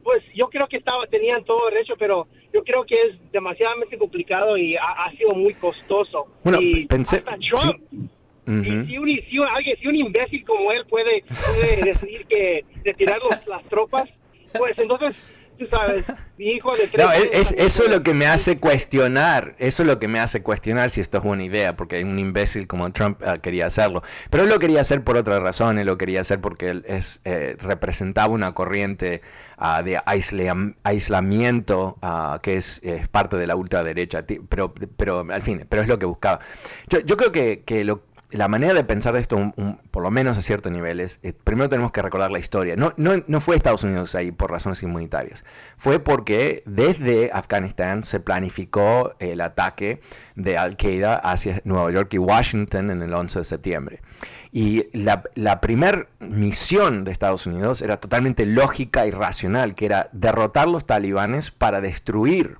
pues 0.04 0.22
yo 0.34 0.48
creo 0.48 0.68
que 0.68 0.76
estaba 0.76 1.04
tenían 1.08 1.44
todo 1.44 1.68
derecho 1.70 1.94
pero 1.98 2.28
yo 2.52 2.62
creo 2.62 2.84
que 2.84 2.94
es 2.94 3.32
demasiadamente 3.32 3.98
complicado 3.98 4.56
y 4.56 4.76
ha, 4.76 4.84
ha 5.06 5.10
sido 5.12 5.30
muy 5.30 5.54
costoso. 5.54 6.26
Bueno, 6.44 6.58
y 6.60 6.86
pensé- 6.86 7.18
hasta 7.18 7.36
Trump 7.38 7.82
y 8.48 8.86
si 8.86 8.98
un, 8.98 9.06
si 9.08 9.38
alguien 9.52 9.76
si 9.78 9.88
un 9.88 9.96
imbécil 9.96 10.44
como 10.44 10.70
él 10.70 10.84
puede, 10.88 11.22
puede 11.22 11.82
decidir 11.84 12.26
que 12.26 12.64
retirar 12.84 13.18
los- 13.18 13.46
las 13.48 13.64
tropas 13.64 14.08
pues 14.56 14.78
entonces 14.78 15.16
tú 15.58 15.66
sabes 15.66 16.04
mi 16.38 16.52
hijo 16.52 16.72
de 16.76 16.86
tres 16.88 16.94
No, 17.04 17.08
años 17.10 17.28
es- 17.32 17.54
eso 17.56 17.84
es 17.84 17.90
lo 17.90 18.02
que 18.02 18.14
me 18.14 18.26
hace 18.26 18.58
cuestionar, 18.58 19.54
eso 19.58 19.82
es 19.82 19.86
lo 19.86 19.98
que 19.98 20.08
me 20.08 20.20
hace 20.20 20.42
cuestionar 20.42 20.90
si 20.90 21.00
esto 21.00 21.18
es 21.18 21.24
buena 21.24 21.44
idea, 21.44 21.76
porque 21.76 22.02
un 22.04 22.18
imbécil 22.18 22.66
como 22.66 22.92
Trump 22.92 23.20
ah, 23.24 23.38
quería 23.38 23.66
hacerlo. 23.66 24.02
Pero 24.30 24.44
él 24.44 24.50
lo 24.50 24.58
quería 24.58 24.80
hacer 24.80 25.02
por 25.02 25.16
otra 25.16 25.40
razón, 25.40 25.78
él 25.78 25.86
lo 25.86 25.96
quería 25.98 26.20
hacer 26.20 26.40
porque 26.40 26.68
él 26.70 26.84
es, 26.86 27.20
eh, 27.24 27.56
representaba 27.58 28.32
una 28.32 28.52
corriente 28.52 29.22
ah, 29.56 29.82
de 29.82 29.98
aislam- 29.98 30.76
aislamiento 30.84 31.98
ah, 32.02 32.40
que 32.42 32.56
es, 32.56 32.80
es 32.84 33.08
parte 33.08 33.36
de 33.36 33.46
la 33.46 33.56
ultraderecha, 33.56 34.24
pero, 34.48 34.74
pero 34.96 35.20
al 35.30 35.42
fin, 35.42 35.66
pero 35.68 35.82
es 35.82 35.88
lo 35.88 35.98
que 35.98 36.06
buscaba. 36.06 36.40
Yo, 36.88 37.00
yo 37.00 37.16
creo 37.16 37.32
que, 37.32 37.62
que 37.64 37.84
lo, 37.84 38.02
la 38.30 38.48
manera 38.48 38.74
de 38.74 38.82
pensar 38.82 39.14
de 39.14 39.20
esto, 39.20 39.52
por 39.90 40.02
lo 40.02 40.10
menos 40.10 40.36
a 40.36 40.42
cierto 40.42 40.68
nivel, 40.68 40.98
es, 41.00 41.20
eh, 41.22 41.32
primero 41.32 41.68
tenemos 41.68 41.92
que 41.92 42.02
recordar 42.02 42.30
la 42.30 42.38
historia. 42.38 42.74
No, 42.76 43.40
fue 43.40 43.56
Estados 43.56 43.84
Unidos 43.84 44.14
ahí 44.14 44.32
por 44.32 44.50
razones 44.50 44.82
inmunitarias. 44.82 45.44
Fue 45.76 46.00
porque 46.00 46.62
desde 46.66 47.30
Afganistán 47.32 48.02
se 48.02 48.18
planificó 48.18 49.14
el 49.20 49.40
ataque 49.40 50.00
de 50.34 50.58
Al-Qaeda 50.58 51.16
hacia 51.16 51.60
Nueva 51.64 51.90
York 51.92 52.14
y 52.14 52.18
Washington 52.18 52.90
en 52.90 53.02
el 53.02 53.14
11 53.14 53.40
de 53.40 53.44
septiembre. 53.44 54.00
Y 54.50 54.86
la, 54.92 55.22
la 55.34 55.60
primer 55.60 56.08
misión 56.18 57.04
de 57.04 57.12
Estados 57.12 57.46
Unidos 57.46 57.80
era 57.80 57.98
totalmente 57.98 58.44
lógica 58.44 59.06
y 59.06 59.12
racional, 59.12 59.74
que 59.74 59.86
era 59.86 60.08
derrotar 60.12 60.66
los 60.68 60.84
talibanes 60.84 61.50
para 61.50 61.80
destruir 61.80 62.58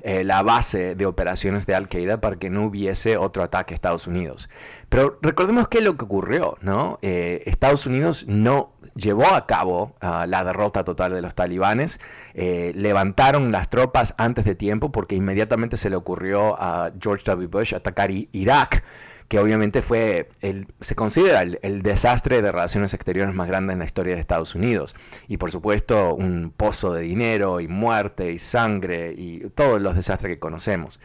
eh, 0.00 0.24
la 0.24 0.42
base 0.42 0.94
de 0.94 1.06
operaciones 1.06 1.66
de 1.66 1.74
Al-Qaeda 1.74 2.20
para 2.20 2.36
que 2.36 2.50
no 2.50 2.64
hubiese 2.64 3.16
otro 3.16 3.42
ataque 3.42 3.74
a 3.74 3.76
Estados 3.76 4.06
Unidos. 4.06 4.50
Pero 4.88 5.18
recordemos 5.22 5.68
qué 5.68 5.78
es 5.78 5.84
lo 5.84 5.96
que 5.96 6.04
ocurrió, 6.04 6.58
¿no? 6.60 6.98
Eh, 7.02 7.42
Estados 7.46 7.86
Unidos 7.86 8.26
no 8.28 8.72
llevó 8.94 9.26
a 9.26 9.46
cabo 9.46 9.94
ah, 10.00 10.26
la 10.28 10.44
derrota 10.44 10.84
total 10.84 11.12
de 11.14 11.22
los 11.22 11.34
talibanes, 11.34 12.00
eh, 12.34 12.72
levantaron 12.74 13.52
las 13.52 13.70
tropas 13.70 14.14
antes 14.18 14.44
de 14.44 14.54
tiempo 14.54 14.92
porque 14.92 15.14
inmediatamente 15.14 15.76
se 15.76 15.90
le 15.90 15.96
ocurrió 15.96 16.60
a 16.60 16.92
George 17.00 17.24
W. 17.24 17.46
Bush 17.48 17.74
atacar 17.74 18.10
Irak 18.10 18.84
que 19.32 19.38
obviamente 19.38 19.80
fue, 19.80 20.28
el, 20.42 20.66
se 20.82 20.94
considera 20.94 21.40
el, 21.40 21.80
desastre 21.80 22.42
de 22.42 22.52
relaciones 22.52 22.92
exteriores 22.92 23.34
más 23.34 23.48
grande 23.48 23.72
en 23.72 23.78
la 23.78 23.86
historia 23.86 24.14
de 24.14 24.20
Estados 24.20 24.54
Unidos. 24.54 24.94
Y 25.26 25.38
por 25.38 25.50
supuesto 25.50 26.14
un 26.14 26.52
pozo 26.54 26.92
de 26.92 27.00
dinero 27.00 27.58
y 27.58 27.66
muerte 27.66 28.30
y 28.30 28.38
sangre 28.38 29.14
y 29.16 29.48
todos 29.54 29.80
los 29.80 29.94
desastres 29.94 30.34
que 30.34 30.38
conocemos. 30.38 31.00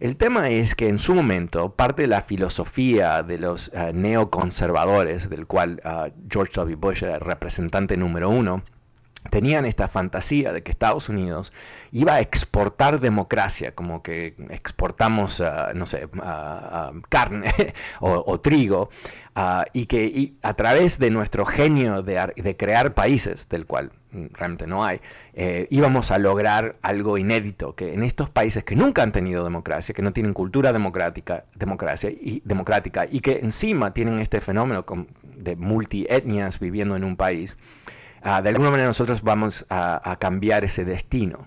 El 0.00 0.16
tema 0.16 0.48
es 0.48 0.74
que 0.74 0.88
en 0.88 0.98
su 0.98 1.14
momento 1.14 1.74
parte 1.74 2.00
de 2.00 2.08
la 2.08 2.22
filosofía 2.22 3.22
de 3.22 3.36
los 3.36 3.70
eh, 3.74 3.92
neoconservadores, 3.92 5.28
del 5.28 5.46
cual 5.46 5.82
ah, 5.84 6.08
George 6.30 6.54
W. 6.54 6.76
Bush 6.76 7.02
era 7.02 7.16
el 7.16 7.20
representante 7.20 7.98
número 7.98 8.30
uno, 8.30 8.62
tenían 9.30 9.64
esta 9.64 9.88
fantasía 9.88 10.52
de 10.52 10.62
que 10.62 10.70
Estados 10.70 11.08
Unidos 11.08 11.52
iba 11.92 12.14
a 12.14 12.20
exportar 12.20 13.00
democracia, 13.00 13.74
como 13.74 14.02
que 14.02 14.34
exportamos, 14.50 15.40
ah, 15.40 15.72
no 15.74 15.86
sé, 15.86 16.08
ah, 16.20 16.92
carne 17.08 17.52
o, 18.00 18.40
trigo, 18.40 18.90
y 19.72 19.86
que 19.86 20.32
a 20.42 20.54
través 20.54 20.98
de 20.98 21.10
nuestro 21.10 21.44
genio 21.44 22.02
de, 22.02 22.32
de 22.36 22.56
crear 22.56 22.94
países, 22.94 23.48
del 23.48 23.66
cual 23.66 23.92
mm, 24.12 24.26
realmente 24.32 24.66
no 24.66 24.84
hay, 24.84 25.00
eh, 25.34 25.66
íbamos 25.70 26.10
a 26.10 26.18
lograr 26.18 26.76
algo 26.82 27.18
inédito, 27.18 27.74
que 27.74 27.92
en 27.92 28.02
estos 28.02 28.30
países 28.30 28.64
que 28.64 28.76
nunca 28.76 29.02
han 29.02 29.12
tenido 29.12 29.44
democracia, 29.44 29.94
que 29.94 30.02
no 30.02 30.12
tienen 30.12 30.32
cultura 30.32 30.72
democrática, 30.72 31.44
democracia 31.54 32.10
y, 32.10 32.40
democrática, 32.44 33.06
y 33.10 33.20
que 33.20 33.40
encima 33.40 33.92
tienen 33.92 34.18
este 34.18 34.40
fenómeno 34.40 34.84
de 35.22 35.56
multietnias 35.56 36.58
viviendo 36.58 36.96
en 36.96 37.04
un 37.04 37.16
país, 37.16 37.58
Ah, 38.28 38.42
de 38.42 38.48
alguna 38.48 38.70
manera 38.70 38.88
nosotros 38.88 39.22
vamos 39.22 39.66
a, 39.70 40.16
cambiar 40.18 40.64
ese 40.64 40.84
destino. 40.84 41.46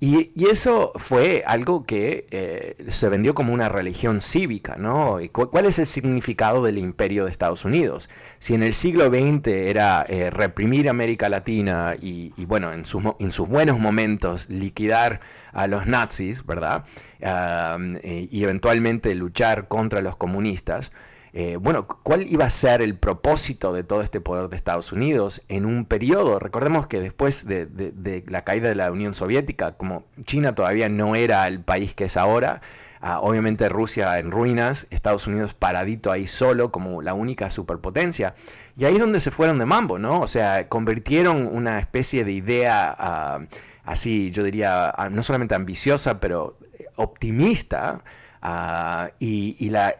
Y, 0.00 0.32
eso 0.50 0.92
fue 0.96 1.44
algo 1.46 1.86
que 1.86 2.26
eh, 2.30 2.76
se 2.90 3.08
vendió 3.08 3.34
como 3.34 3.54
una 3.54 3.68
religión 3.68 4.20
cívica, 4.20 4.76
¿no? 4.76 5.20
¿Y 5.20 5.28
cu- 5.30 5.50
¿Cuál 5.50 5.66
es 5.66 5.78
el 5.78 5.86
significado 5.86 6.62
del 6.64 6.78
imperio 6.78 7.24
de 7.24 7.30
Estados 7.30 7.64
Unidos? 7.64 8.10
Si 8.40 8.54
en 8.54 8.62
el 8.64 8.74
siglo 8.74 9.10
XX 9.10 9.70
era 9.70 10.04
eh, 10.08 10.30
reprimir 10.30 10.88
América 10.90 11.28
Latina 11.28 11.94
y, 12.00 12.32
bueno, 12.46 12.72
en 12.72 12.84
sus, 12.84 13.48
buenos 13.48 13.78
momentos 13.78 14.50
liquidar 14.50 15.20
a 15.52 15.66
los 15.68 15.86
nazis, 15.86 16.44
¿verdad? 16.46 16.84
Ah, 17.22 17.78
y 18.02 18.42
eventualmente 18.42 19.14
luchar 19.14 19.68
contra 19.68 20.02
los 20.02 20.16
comunistas. 20.16 20.92
Eh, 21.34 21.56
bueno, 21.56 21.86
¿cuál 21.86 22.26
iba 22.30 22.44
a 22.44 22.50
ser 22.50 22.82
el 22.82 22.94
propósito 22.94 23.72
de 23.72 23.84
todo 23.84 24.02
este 24.02 24.20
poder 24.20 24.50
de 24.50 24.56
Estados 24.56 24.92
Unidos 24.92 25.42
en 25.48 25.64
un 25.64 25.86
periodo? 25.86 26.38
Recordemos 26.38 26.86
que 26.86 27.00
después 27.00 27.46
de, 27.46 28.22
la 28.26 28.44
caída 28.44 28.68
de 28.68 28.74
la 28.74 28.92
Unión 28.92 29.14
Soviética, 29.14 29.72
como 29.72 30.04
China 30.24 30.54
todavía 30.54 30.90
no 30.90 31.16
era 31.16 31.48
el 31.48 31.60
país 31.60 31.94
que 31.94 32.04
es 32.04 32.18
ahora, 32.18 32.60
ah, 33.00 33.20
obviamente 33.20 33.70
Rusia 33.70 34.18
en 34.18 34.30
ruinas, 34.30 34.86
Estados 34.90 35.26
Unidos 35.26 35.54
paradito 35.54 36.12
ahí 36.12 36.26
solo 36.26 36.70
como 36.70 37.00
la 37.00 37.14
única 37.14 37.48
superpotencia, 37.48 38.34
y 38.76 38.84
ahí 38.84 38.94
es 38.94 39.00
donde 39.00 39.20
se 39.20 39.30
fueron 39.30 39.58
de 39.58 39.64
mambo, 39.64 39.98
¿no? 39.98 40.20
O 40.20 40.26
sea, 40.26 40.68
convirtieron 40.68 41.46
una 41.46 41.78
especie 41.78 42.24
de 42.26 42.32
idea 42.32 42.94
ah, 42.98 43.40
así, 43.84 44.32
yo 44.32 44.42
diría, 44.44 44.90
ah, 44.90 45.08
no 45.08 45.22
solamente 45.22 45.54
ambiciosa, 45.54 46.20
pero 46.20 46.58
optimista, 46.96 48.02
Ah, 48.44 49.12
y, 49.20 49.70
la, 49.70 49.94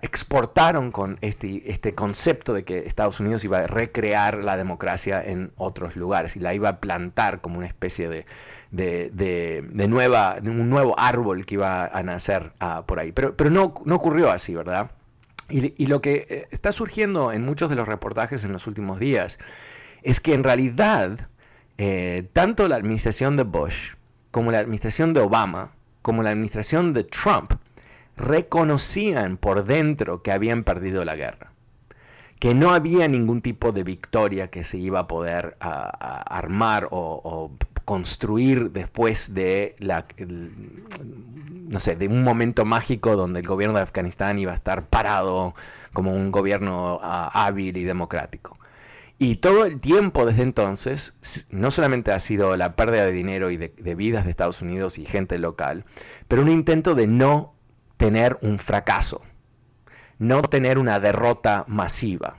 exportaron 0.00 0.90
con 0.90 1.18
este, 1.20 1.70
este 1.70 1.94
concepto 1.94 2.54
de 2.54 2.64
que 2.64 2.78
Estados 2.78 3.20
Unidos 3.20 3.44
iba 3.44 3.58
a 3.58 3.66
recrear 3.66 4.42
la 4.42 4.56
democracia 4.56 5.22
en 5.22 5.52
otros 5.56 5.94
lugares 5.94 6.34
y 6.36 6.40
la 6.40 6.54
iba 6.54 6.70
a 6.70 6.80
plantar 6.80 7.42
como 7.42 7.58
una 7.58 7.66
especie 7.66 8.08
de, 8.08 8.24
de, 8.70 9.88
nueva, 9.88 10.40
de 10.40 10.48
un 10.48 10.70
nuevo 10.70 10.98
árbol 10.98 11.44
que 11.44 11.56
iba 11.56 11.86
a 11.86 12.02
nacer 12.02 12.52
ah, 12.58 12.84
por 12.86 13.00
ahí. 13.00 13.12
Pero, 13.12 13.36
pero 13.36 13.50
no, 13.50 13.74
no 13.84 13.96
ocurrió 13.96 14.30
así, 14.30 14.54
¿verdad? 14.54 14.90
Y, 15.50 15.86
lo 15.86 16.00
que 16.00 16.26
eh, 16.28 16.48
está 16.50 16.72
surgiendo 16.72 17.32
en 17.32 17.44
muchos 17.44 17.68
de 17.68 17.76
los 17.76 17.86
reportajes 17.86 18.44
en 18.44 18.52
los 18.52 18.66
últimos 18.66 18.98
días 18.98 19.38
es 20.02 20.20
que 20.20 20.32
en 20.32 20.42
realidad 20.44 21.28
eh, 21.76 22.28
tanto 22.32 22.66
la 22.66 22.76
administración 22.76 23.36
de 23.36 23.42
Bush 23.44 23.94
como 24.30 24.52
la 24.52 24.58
administración 24.58 25.12
de 25.12 25.20
Obama 25.20 25.72
como 26.08 26.22
la 26.22 26.30
administración 26.30 26.94
de 26.94 27.04
Trump 27.04 27.52
reconocían 28.16 29.36
por 29.36 29.66
dentro 29.66 30.22
que 30.22 30.32
habían 30.32 30.64
perdido 30.64 31.04
la 31.04 31.16
guerra, 31.16 31.52
que 32.38 32.54
no 32.54 32.70
había 32.70 33.06
ningún 33.08 33.42
tipo 33.42 33.72
de 33.72 33.84
victoria 33.84 34.48
que 34.48 34.64
se 34.64 34.78
iba 34.78 35.00
a 35.00 35.06
poder 35.06 35.58
armar 35.60 36.88
o, 36.92 37.50
construir 37.84 38.70
después 38.70 39.34
de 39.34 39.76
un 42.08 42.24
momento 42.24 42.64
mágico 42.64 43.14
donde 43.14 43.40
el 43.40 43.46
gobierno 43.46 43.76
de 43.76 43.82
Afganistán 43.82 44.38
iba 44.38 44.52
a 44.52 44.54
estar 44.54 44.86
parado 44.86 45.54
como 45.92 46.14
un 46.14 46.32
gobierno 46.32 47.00
hábil 47.02 47.76
y 47.76 47.84
democrático. 47.84 48.56
Y 49.20 49.36
todo 49.36 49.64
el 49.64 49.80
tiempo 49.80 50.24
desde 50.24 50.44
entonces, 50.44 51.46
no 51.50 51.72
solamente 51.72 52.12
ha 52.12 52.20
sido 52.20 52.56
la 52.56 52.76
pérdida 52.76 53.04
de 53.04 53.10
dinero 53.10 53.50
y 53.50 53.56
de, 53.56 53.94
vidas 53.96 54.24
de 54.24 54.30
Estados 54.30 54.62
Unidos 54.62 54.96
y 54.98 55.06
gente 55.06 55.38
local, 55.38 55.84
pero 56.28 56.42
un 56.42 56.48
intento 56.48 56.94
de 56.94 57.08
no 57.08 57.54
tener 57.96 58.38
un 58.42 58.60
fracaso, 58.60 59.22
no 60.18 60.42
tener 60.42 60.78
una 60.78 61.00
derrota 61.00 61.64
masiva. 61.66 62.36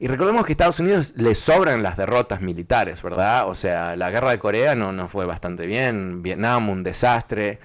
Y 0.00 0.06
recordemos 0.06 0.44
que 0.44 0.52
a 0.52 0.54
Estados 0.54 0.80
Unidos 0.80 1.14
le 1.16 1.34
sobran 1.34 1.82
las 1.82 1.96
derrotas 1.96 2.42
militares, 2.42 3.02
¿verdad? 3.02 3.48
O 3.48 3.54
sea, 3.54 3.96
la 3.96 4.10
guerra 4.10 4.30
de 4.30 4.38
Corea 4.38 4.74
no, 4.74 4.92
no 4.92 5.08
fue 5.08 5.24
bastante 5.24 5.66
bien, 5.66 6.22
Vietnam 6.22 6.68
un 6.68 6.82
desastre, 6.82 7.58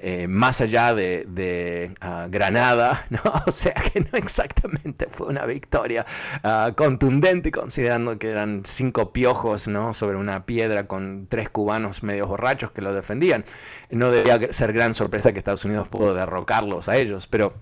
eh, 0.00 0.26
más 0.26 0.60
allá 0.62 0.94
de, 0.94 1.94
ah, 2.00 2.28
Granada, 2.30 3.06
¿no? 3.10 3.20
o 3.46 3.50
sea 3.50 3.74
que 3.74 4.00
no 4.00 4.16
exactamente 4.18 5.06
fue 5.10 5.26
una 5.26 5.44
victoria 5.44 6.06
ah, 6.42 6.72
contundente 6.74 7.52
considerando 7.52 8.18
que 8.18 8.30
eran 8.30 8.62
cinco 8.64 9.12
piojos 9.12 9.68
sobre 9.92 10.16
una 10.16 10.46
piedra 10.46 10.86
con 10.86 11.26
tres 11.28 11.50
cubanos 11.50 12.02
medios 12.02 12.28
borrachos 12.28 12.70
que 12.70 12.80
lo 12.80 12.94
defendían. 12.94 13.44
No 13.90 14.10
debía 14.10 14.52
ser 14.52 14.72
gran 14.72 14.94
sorpresa 14.94 15.32
que 15.32 15.38
Estados 15.38 15.64
Unidos 15.64 15.88
pudo 15.88 16.14
derrocarlos 16.14 16.88
a 16.88 16.96
ellos, 16.96 17.26
pero... 17.26 17.54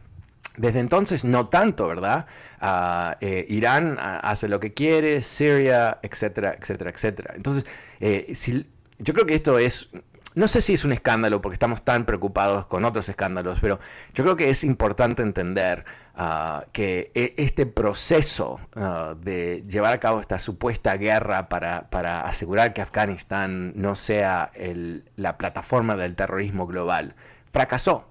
Desde 0.58 0.80
entonces 0.80 1.23
no 1.23 1.50
tanto, 1.50 1.87
¿verdad? 1.87 2.25
Ah, 2.61 3.18
eh, 3.20 3.44
Irán 3.50 3.99
hace 4.00 4.49
lo 4.49 4.58
que 4.58 4.73
quiere, 4.73 5.20
Siria, 5.20 5.99
etcétera, 6.00 6.56
etcétera, 6.58 6.92
etcétera. 6.92 7.35
Entonces, 7.37 7.66
eh, 8.00 8.32
yo 8.99 9.12
creo 9.12 9.26
que 9.26 9.35
esto 9.35 9.58
es 9.58 9.90
no 10.37 10.49
sé 10.49 10.61
si 10.61 10.75
es 10.75 10.85
un 10.85 10.93
escándalo 10.93 11.40
porque 11.40 11.55
estamos 11.55 11.83
tan 11.83 12.05
preocupados 12.05 12.66
con 12.66 12.85
otros 12.85 13.09
escándalos, 13.09 13.59
pero 13.59 13.81
yo 14.12 14.23
creo 14.23 14.37
que 14.37 14.50
es 14.50 14.64
importante 14.64 15.22
entender 15.22 15.87
ah, 16.14 16.66
que 16.72 17.11
e, 17.14 17.33
este 17.38 17.64
proceso 17.64 18.61
ah, 18.77 19.14
de 19.18 19.64
llevar 19.66 19.94
a 19.94 19.99
cabo 19.99 20.20
esta 20.20 20.38
supuesta 20.38 20.94
guerra 20.99 21.49
para, 21.49 22.20
asegurar 22.20 22.75
que 22.75 22.83
Afganistán 22.83 23.72
no 23.77 23.96
sea 23.96 24.53
la 25.16 25.38
plataforma 25.38 25.96
del 25.96 26.14
terrorismo 26.14 26.66
global, 26.66 27.14
fracasó, 27.51 28.07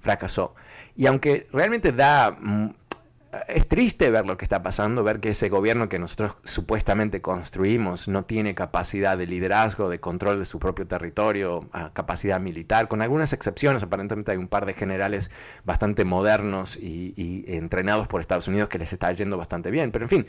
fracasó. 0.00 0.54
Y 0.96 1.06
aunque 1.06 1.48
realmente 1.50 1.92
da 1.92 2.36
mm, 2.38 2.74
es 3.48 3.68
triste 3.68 4.10
ver 4.10 4.26
lo 4.26 4.36
que 4.36 4.44
está 4.44 4.62
pasando, 4.62 5.04
ver 5.04 5.20
que 5.20 5.30
ese 5.30 5.48
gobierno 5.48 5.88
que 5.88 5.98
nosotros 5.98 6.36
supuestamente 6.42 7.20
construimos 7.22 8.08
no 8.08 8.24
tiene 8.24 8.54
capacidad 8.54 9.16
de 9.16 9.26
liderazgo, 9.26 9.88
de 9.88 10.00
control 10.00 10.40
de 10.40 10.44
su 10.44 10.58
propio 10.58 10.86
territorio, 10.86 11.68
ah, 11.72 11.90
capacidad 11.92 12.40
militar, 12.40 12.88
con 12.88 13.02
algunas 13.02 13.32
excepciones. 13.32 13.82
Aparentemente 13.82 14.32
hay 14.32 14.38
un 14.38 14.48
par 14.48 14.66
de 14.66 14.74
generales 14.74 15.30
bastante 15.64 16.04
modernos 16.04 16.76
y, 16.76 17.44
entrenados 17.46 18.08
por 18.08 18.20
Estados 18.20 18.48
Unidos 18.48 18.68
que 18.68 18.78
les 18.78 18.92
está 18.92 19.12
yendo 19.12 19.36
bastante 19.36 19.70
bien. 19.70 19.92
Pero 19.92 20.06
en 20.06 20.08
fin, 20.08 20.26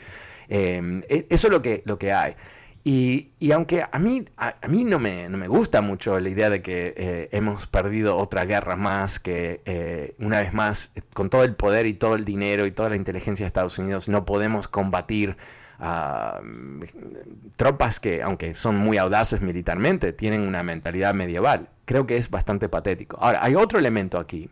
eh, 0.48 1.02
e, 1.08 1.26
eso 1.28 1.48
es 1.48 1.52
lo 1.52 1.62
que, 1.62 1.82
lo 1.84 1.98
que 1.98 2.12
hay. 2.12 2.36
Y, 2.84 3.30
aunque 3.52 3.84
a 3.90 3.98
mí, 4.00 4.24
a, 4.36 4.56
mí 4.68 4.82
no, 4.82 4.98
me, 4.98 5.28
no 5.28 5.38
me 5.38 5.46
gusta 5.46 5.80
mucho 5.82 6.18
la 6.18 6.28
idea 6.28 6.50
de 6.50 6.62
que 6.62 6.92
eh, 6.96 7.28
hemos 7.30 7.68
perdido 7.68 8.16
otra 8.16 8.44
guerra 8.44 8.74
más, 8.74 9.20
que 9.20 9.60
eh, 9.66 10.16
una 10.18 10.40
vez 10.40 10.52
más, 10.52 10.92
con 11.14 11.30
todo 11.30 11.44
el 11.44 11.54
poder 11.54 11.86
y 11.86 11.94
todo 11.94 12.16
el 12.16 12.24
dinero 12.24 12.66
y 12.66 12.72
toda 12.72 12.88
la 12.90 12.96
inteligencia 12.96 13.44
de 13.44 13.48
Estados 13.48 13.78
Unidos, 13.78 14.08
no 14.08 14.24
podemos 14.24 14.66
combatir 14.66 15.36
a 15.78 16.40
tropas 17.56 18.00
que, 18.00 18.20
aunque 18.20 18.54
son 18.54 18.76
muy 18.76 18.98
audaces 18.98 19.40
militarmente, 19.42 20.12
tienen 20.12 20.40
una 20.40 20.64
mentalidad 20.64 21.14
medieval. 21.14 21.68
Creo 21.84 22.06
que 22.08 22.16
es 22.16 22.30
bastante 22.30 22.68
patético. 22.68 23.16
Ahora, 23.20 23.44
hay 23.44 23.54
otro 23.54 23.78
elemento 23.78 24.18
aquí 24.18 24.50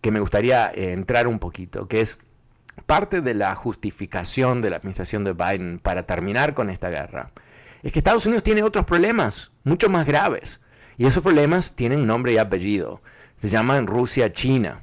que 0.00 0.10
me 0.10 0.18
gustaría 0.18 0.72
eh, 0.74 0.92
entrar 0.92 1.28
un 1.28 1.38
poquito, 1.38 1.86
que 1.86 2.00
es 2.00 2.18
parte 2.86 3.20
de 3.20 3.34
la 3.34 3.54
justificación 3.54 4.60
de 4.60 4.70
la 4.70 4.76
administración 4.76 5.22
de 5.22 5.34
Biden 5.34 5.78
para 5.78 6.04
terminar 6.04 6.54
con 6.54 6.68
esta 6.68 6.90
guerra 6.90 7.30
es 7.82 7.92
que 7.92 7.98
Estados 8.00 8.26
Unidos 8.26 8.42
tiene 8.42 8.62
otros 8.62 8.86
problemas, 8.86 9.50
mucho 9.64 9.88
más 9.88 10.06
graves. 10.06 10.60
Y 10.96 11.06
esos 11.06 11.22
problemas 11.22 11.74
tienen 11.74 12.06
nombre 12.06 12.32
y 12.32 12.38
apellido. 12.38 13.00
Se 13.38 13.48
llaman 13.48 13.86
Rusia-China. 13.86 14.82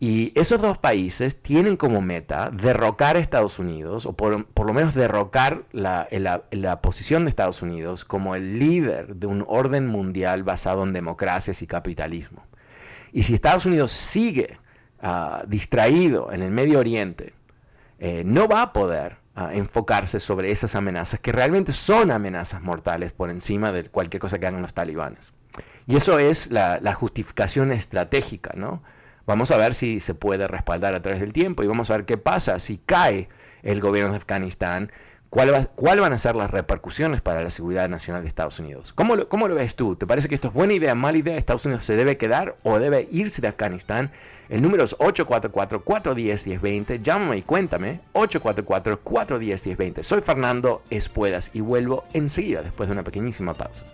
Y 0.00 0.32
esos 0.38 0.60
dos 0.60 0.78
países 0.78 1.42
tienen 1.42 1.76
como 1.76 2.00
meta 2.00 2.50
derrocar 2.50 3.16
a 3.16 3.18
Estados 3.18 3.58
Unidos, 3.58 4.06
o 4.06 4.12
por, 4.12 4.32
lo 4.32 4.72
menos 4.72 4.94
derrocar 4.94 5.64
la, 5.72 6.06
la, 6.10 6.80
posición 6.80 7.24
de 7.24 7.30
Estados 7.30 7.62
Unidos 7.62 8.04
como 8.04 8.36
el 8.36 8.60
líder 8.60 9.16
de 9.16 9.26
un 9.26 9.44
orden 9.48 9.88
mundial 9.88 10.44
basado 10.44 10.84
en 10.84 10.92
democracias 10.92 11.62
y 11.62 11.66
capitalismo. 11.66 12.44
Y 13.12 13.24
si 13.24 13.34
Estados 13.34 13.66
Unidos 13.66 13.90
sigue 13.90 14.58
ah, 15.02 15.42
distraído 15.48 16.32
en 16.32 16.42
el 16.42 16.52
Medio 16.52 16.78
Oriente, 16.78 17.34
eh, 17.98 18.22
no 18.24 18.46
va 18.46 18.62
a 18.62 18.72
poder 18.72 19.16
enfocarse 19.52 20.20
sobre 20.20 20.50
esas 20.50 20.74
amenazas, 20.74 21.20
que 21.20 21.32
realmente 21.32 21.72
son 21.72 22.10
amenazas 22.10 22.62
mortales 22.62 23.12
por 23.12 23.30
encima 23.30 23.72
de 23.72 23.84
cualquier 23.84 24.20
cosa 24.20 24.38
que 24.38 24.46
hagan 24.46 24.62
los 24.62 24.74
talibanes. 24.74 25.32
Y 25.86 25.96
eso 25.96 26.18
es 26.18 26.50
la, 26.50 26.94
justificación 26.94 27.72
estratégica, 27.72 28.52
¿no? 28.54 28.82
Vamos 29.26 29.50
a 29.50 29.56
ver 29.56 29.74
si 29.74 30.00
se 30.00 30.14
puede 30.14 30.48
respaldar 30.48 30.94
a 30.94 31.02
través 31.02 31.20
del 31.20 31.32
tiempo 31.32 31.62
y 31.62 31.66
vamos 31.66 31.90
a 31.90 31.96
ver 31.96 32.06
qué 32.06 32.16
pasa 32.16 32.58
si 32.60 32.78
cae 32.78 33.28
el 33.62 33.80
gobierno 33.80 34.12
de 34.12 34.18
Afganistán 34.18 34.90
¿Cuáles 35.30 36.00
van 36.00 36.14
a 36.14 36.18
ser 36.18 36.36
las 36.36 36.50
repercusiones 36.50 37.20
para 37.20 37.42
la 37.42 37.50
seguridad 37.50 37.86
nacional 37.90 38.22
de 38.22 38.28
Estados 38.28 38.58
Unidos? 38.60 38.94
¿Cómo 38.94 39.14
lo, 39.14 39.28
¿Cómo 39.28 39.46
lo, 39.46 39.56
ves 39.56 39.74
tú? 39.74 39.94
¿Te 39.94 40.06
parece 40.06 40.26
que 40.26 40.34
esto 40.34 40.48
es 40.48 40.54
buena 40.54 40.72
idea, 40.72 40.94
mala 40.94 41.18
idea? 41.18 41.36
¿Estados 41.36 41.66
Unidos 41.66 41.84
se 41.84 41.96
debe 41.96 42.16
quedar 42.16 42.56
o 42.62 42.78
debe 42.78 43.06
irse 43.10 43.42
de 43.42 43.48
Afganistán? 43.48 44.10
El 44.48 44.62
número 44.62 44.84
es 44.84 44.96
844-410-1020. 44.96 47.02
Llámame 47.02 47.36
y 47.36 47.42
cuéntame. 47.42 48.00
844-410-1020. 48.14 50.02
Soy 50.02 50.22
Fernando 50.22 50.82
Espuelas 50.88 51.50
y 51.52 51.60
vuelvo 51.60 52.04
enseguida 52.14 52.62
después 52.62 52.88
de 52.88 52.94
una 52.94 53.04
pequeñísima 53.04 53.52
pausa. 53.52 53.84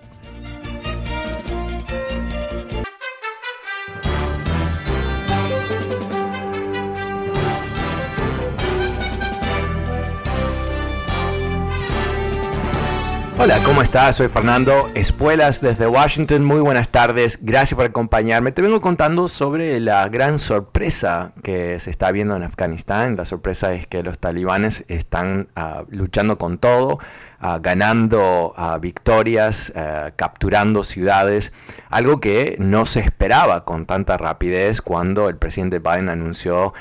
Hola, 13.44 13.60
¿cómo 13.62 13.82
estás? 13.82 14.16
Soy 14.16 14.28
Fernando 14.28 14.88
Espuelas 14.94 15.60
desde 15.60 15.86
Washington. 15.86 16.42
Muy 16.42 16.60
buenas 16.60 16.88
tardes. 16.88 17.40
Gracias 17.42 17.76
por 17.76 17.84
acompañarme. 17.84 18.52
Te 18.52 18.62
vengo 18.62 18.80
contando 18.80 19.28
sobre 19.28 19.80
la 19.80 20.08
gran 20.08 20.38
sorpresa 20.38 21.34
que 21.42 21.78
se 21.78 21.90
está 21.90 22.10
viendo 22.10 22.34
en 22.36 22.42
Afganistán. 22.42 23.16
La 23.16 23.26
sorpresa 23.26 23.74
es 23.74 23.86
que 23.86 24.02
los 24.02 24.18
talibanes 24.18 24.86
están 24.88 25.48
ah, 25.56 25.82
luchando 25.90 26.38
con 26.38 26.56
todo 26.56 27.00
ah, 27.40 27.58
ganando 27.60 28.52
ah, 28.56 28.78
victorias, 28.78 29.72
ah, 29.76 30.12
capturando 30.16 30.84
ciudades, 30.84 31.52
algo 31.90 32.20
que 32.20 32.56
no 32.58 32.86
se 32.86 33.00
esperaba 33.00 33.64
con 33.64 33.86
tanta 33.86 34.16
rapidez 34.16 34.80
cuando 34.82 35.28
el 35.28 35.36
presidente 35.36 35.78
Biden 35.78 36.08
anunció 36.08 36.72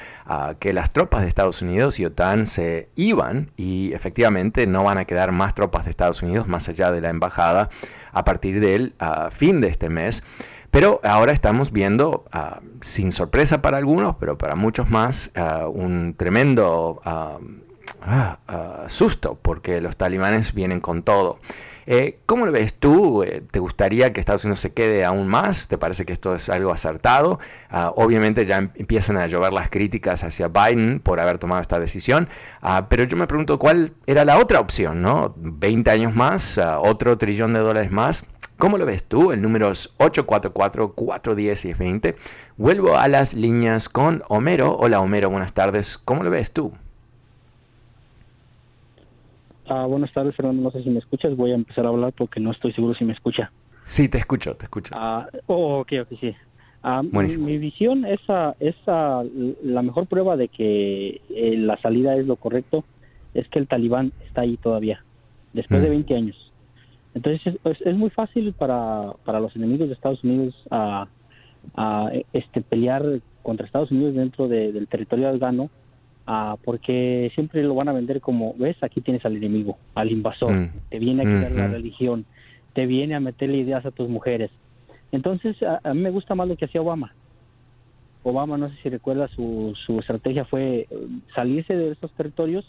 que 0.59 0.71
las 0.71 0.91
tropas 0.91 1.21
de 1.21 1.27
Estados 1.27 1.61
Unidos 1.61 1.99
y 1.99 2.05
OTAN 2.05 2.47
se 2.47 2.89
iban 2.95 3.51
y 3.57 3.93
efectivamente 3.93 4.65
no 4.65 4.83
van 4.83 4.97
a 4.97 5.05
quedar 5.05 5.33
más 5.33 5.53
tropas 5.53 5.83
de 5.83 5.91
Estados 5.91 6.23
Unidos 6.23 6.47
más 6.47 6.69
allá 6.69 6.91
de 6.91 7.01
la 7.01 7.09
embajada 7.09 7.69
a 8.13 8.23
partir 8.23 8.61
del 8.61 8.95
fin 9.31 9.59
de 9.59 9.67
este 9.67 9.89
mes. 9.89 10.23
Pero 10.71 11.01
ahora 11.03 11.33
estamos 11.33 11.71
viendo, 11.71 12.25
sin 12.81 13.11
sorpresa 13.11 13.61
para 13.61 13.77
algunos, 13.77 14.15
pero 14.15 14.37
para 14.37 14.55
muchos 14.55 14.89
más, 14.89 15.31
un 15.67 16.15
tremendo 16.15 17.01
ah, 18.01 18.85
susto, 18.87 19.37
porque 19.41 19.81
los 19.81 19.97
talibanes 19.97 20.53
vienen 20.53 20.79
con 20.79 21.03
todo. 21.03 21.39
Eh, 21.85 22.19
¿Cómo 22.25 22.45
lo 22.45 22.51
ves 22.51 22.75
tú? 22.75 23.23
Eh, 23.23 23.43
¿Te 23.51 23.59
gustaría 23.59 24.13
que 24.13 24.19
Estados 24.19 24.45
Unidos 24.45 24.61
se 24.61 24.73
quede 24.73 25.03
aún 25.03 25.27
más? 25.27 25.67
¿Te 25.67 25.77
parece 25.77 26.05
que 26.05 26.13
esto 26.13 26.35
es 26.35 26.49
algo 26.49 26.71
acertado? 26.71 27.39
obviamente 27.95 28.45
ya 28.45 28.59
em, 28.59 28.69
empiezan 28.75 29.17
a 29.17 29.27
llover 29.27 29.51
las 29.51 29.69
críticas 29.69 30.23
hacia 30.23 30.47
Biden 30.47 30.99
por 30.99 31.19
haber 31.19 31.39
tomado 31.39 31.61
esta 31.61 31.79
decisión, 31.79 32.29
pero 32.89 33.03
yo 33.03 33.17
me 33.17 33.27
pregunto 33.27 33.57
cuál 33.59 33.93
era 34.05 34.23
la 34.25 34.37
otra 34.37 34.59
opción, 34.59 35.01
¿no? 35.01 35.33
20 35.37 35.89
años 35.89 36.15
más, 36.15 36.59
otro 36.79 37.17
trillón 37.17 37.53
de 37.53 37.59
dólares 37.59 37.91
más. 37.91 38.25
¿Cómo 38.57 38.77
lo 38.77 38.85
ves 38.85 39.03
tú? 39.03 39.31
El 39.31 39.41
número 39.41 39.71
es 39.71 39.89
844-410 39.97 41.69
y 41.69 41.73
20. 41.73 42.15
Vuelvo 42.57 42.95
a 42.95 43.07
las 43.07 43.33
líneas 43.33 43.89
con 43.89 44.23
Homero. 44.29 44.77
Hola 44.77 45.01
Homero, 45.01 45.29
buenas 45.29 45.53
tardes. 45.53 45.97
¿Cómo 45.97 46.23
lo 46.23 46.29
ves 46.29 46.53
tú? 46.53 46.71
Ah, 49.67 49.86
buenas 49.86 50.12
tardes, 50.12 50.36
Fernando. 50.36 50.62
No 50.62 50.71
sé 50.71 50.84
si 50.84 50.89
me 50.89 50.99
escuchas. 50.99 51.36
Voy 51.36 51.52
a 51.52 51.56
empezar 51.56 51.86
a 51.86 51.89
hablar 51.89 52.13
porque 52.13 52.39
no 52.39 52.52
estoy 52.52 52.73
seguro 52.73 52.95
si 52.95 53.06
me 53.06 53.13
escucha. 53.13 53.52
Sí, 53.84 54.10
te 54.10 54.17
escucho, 54.17 54.56
te 54.56 54.65
escucho. 54.65 54.93
Ah, 54.97 55.28
oh, 55.47 55.80
ok, 55.80 55.93
ok, 56.02 56.19
sí. 56.19 56.36
Ah, 56.86 57.02
mi, 57.02 57.58
visión 57.58 58.04
es, 58.06 58.19
es 58.60 58.76
la 58.86 59.82
mejor 59.82 60.06
prueba 60.08 60.36
de 60.36 60.49
que 60.49 61.21
eh, 61.30 61.56
la 61.58 61.78
salida 61.78 62.17
es 62.17 62.28
lo 62.28 62.36
correcto, 62.36 62.84
es 63.34 63.47
que 63.47 63.60
el 63.60 63.67
talibán 63.67 64.12
está 64.28 64.41
ahí 64.41 64.58
todavía, 64.58 65.02
después 65.54 65.82
de 65.82 65.89
20 65.89 66.13
mm. 66.13 66.17
años. 66.17 66.52
Entonces 67.13 67.58
es, 67.63 67.95
muy 67.95 68.10
fácil 68.10 68.52
para, 68.52 69.13
para, 69.23 69.39
los 69.39 69.56
enemigos 69.56 69.88
de 69.88 69.93
Estados 69.93 70.21
Unidos 70.26 70.56
a, 70.71 71.08
este, 72.34 72.60
pelear 72.62 73.21
contra 73.43 73.65
Estados 73.65 73.91
Unidos 73.91 74.15
dentro 74.15 74.49
del 74.49 74.86
territorio 74.89 75.30
afgano 75.30 75.69
porque 76.63 77.31
siempre 77.36 77.63
lo 77.63 77.75
van 77.75 77.89
a 77.89 77.93
vender 77.93 78.21
como, 78.21 78.53
ves, 78.57 78.77
aquí 78.81 79.01
tienes 79.01 79.25
al 79.25 79.36
enemigo, 79.36 79.77
al 79.95 80.12
invasor, 80.12 80.53
mm. 80.53 80.71
te 80.89 80.99
viene 80.99 81.23
a 81.23 81.25
quitar 81.25 81.51
la 81.51 81.67
religión, 81.67 82.25
te 82.73 82.86
viene 82.86 83.15
a 83.15 83.19
meterle 83.19 83.57
ideas 83.57 83.86
a 83.86 83.91
tus 83.91 84.09
mujeres. 84.09 84.51
Entonces 85.12 85.57
a, 85.63 85.93
mí 85.93 86.01
me 86.01 86.12
gusta 86.12 86.36
más 86.36 86.47
lo 86.47 86.55
que 86.55 86.65
hacía 86.65 86.81
Obama. 86.81 87.13
Obama, 88.23 88.57
no 88.57 88.69
sé 88.69 88.75
si 88.81 88.89
recuerda, 88.89 89.27
su, 89.27 89.73
su 89.86 89.99
estrategia 89.99 90.45
fue 90.45 90.88
eh, 90.89 91.07
salirse 91.36 91.75
de 91.75 91.91
esos 91.91 92.12
territorios, 92.13 92.65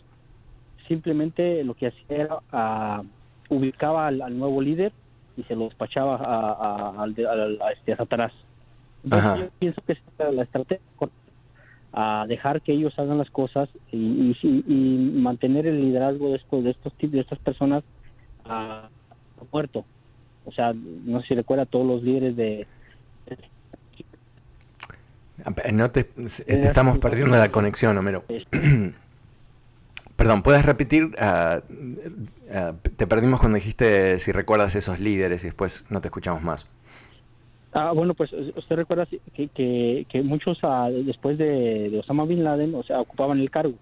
simplemente 0.89 1.63
lo 1.65 1.75
que 1.75 1.89
hacía 1.89 2.17
era... 2.17 2.39
a 2.53 3.03
ubicaba 3.49 4.09
al, 4.09 4.39
nuevo 4.39 4.61
líder 4.61 4.93
y 5.37 5.43
se 5.45 5.57
lo 5.57 5.65
despachaba 5.65 6.17
a, 6.17 7.03
a, 7.03 7.73
este, 7.73 7.97
Satanás. 7.97 8.33
yo 9.05 9.49
pienso 9.59 9.83
que 9.87 9.93
es 9.93 9.99
la 10.19 10.43
estrategia 10.43 10.85
a 11.97 12.27
dejar 12.27 12.61
que 12.61 12.73
ellos 12.73 12.99
hagan 12.99 13.19
las 13.19 13.31
cosas 13.31 13.69
y, 13.93 14.37
y, 14.43 15.13
mantener 15.15 15.67
el 15.67 15.81
liderazgo 15.81 16.31
de 16.31 16.37
estos 16.37 16.65
de 16.65 16.71
estos 16.71 16.93
de 16.99 17.21
estas 17.21 17.39
personas 17.39 17.85
a, 18.45 18.89
muerto 19.53 19.85
o 20.45 20.53
sea 20.53 20.73
no 20.75 21.21
sé 21.21 21.29
si 21.29 21.35
recuerda 21.35 21.63
a 21.65 21.67
todos 21.67 21.87
los 21.87 22.03
líderes 22.03 22.35
de 22.37 22.67
no 25.73 25.91
te, 25.91 26.05
te 26.05 26.67
estamos 26.67 26.99
perdiendo 26.99 27.37
la 27.37 27.51
conexión 27.51 27.97
Homero 27.97 28.25
este, 28.29 28.95
Perdón, 30.17 30.43
¿puedes 30.43 30.65
repetir? 30.65 31.11
Ah, 31.19 31.61
ah, 32.53 32.73
te 32.97 33.07
perdimos 33.07 33.41
cuando 33.41 33.57
dijiste 33.57 34.19
si 34.21 34.31
recuerdas 34.31 34.77
esos 34.77 35.01
líderes 35.01 35.43
y 35.43 35.49
después 35.49 35.87
no 35.91 36.01
te 36.01 36.09
escuchamos 36.09 36.43
más. 36.43 36.67
Ah, 37.75 37.93
bueno, 37.93 38.15
pues 38.15 38.33
usted 38.33 38.77
recuerda 38.77 39.07
que, 39.35 40.07
que, 40.09 40.23
muchos 40.23 40.59
ah, 40.63 40.89
después 40.91 41.37
de, 41.37 41.99
Osama 42.01 42.25
Bin 42.25 42.45
Laden, 42.45 42.75
o 42.75 42.83
sea, 42.83 43.01
ocupaban 43.01 43.41
el 43.41 43.51
cargo. 43.51 43.75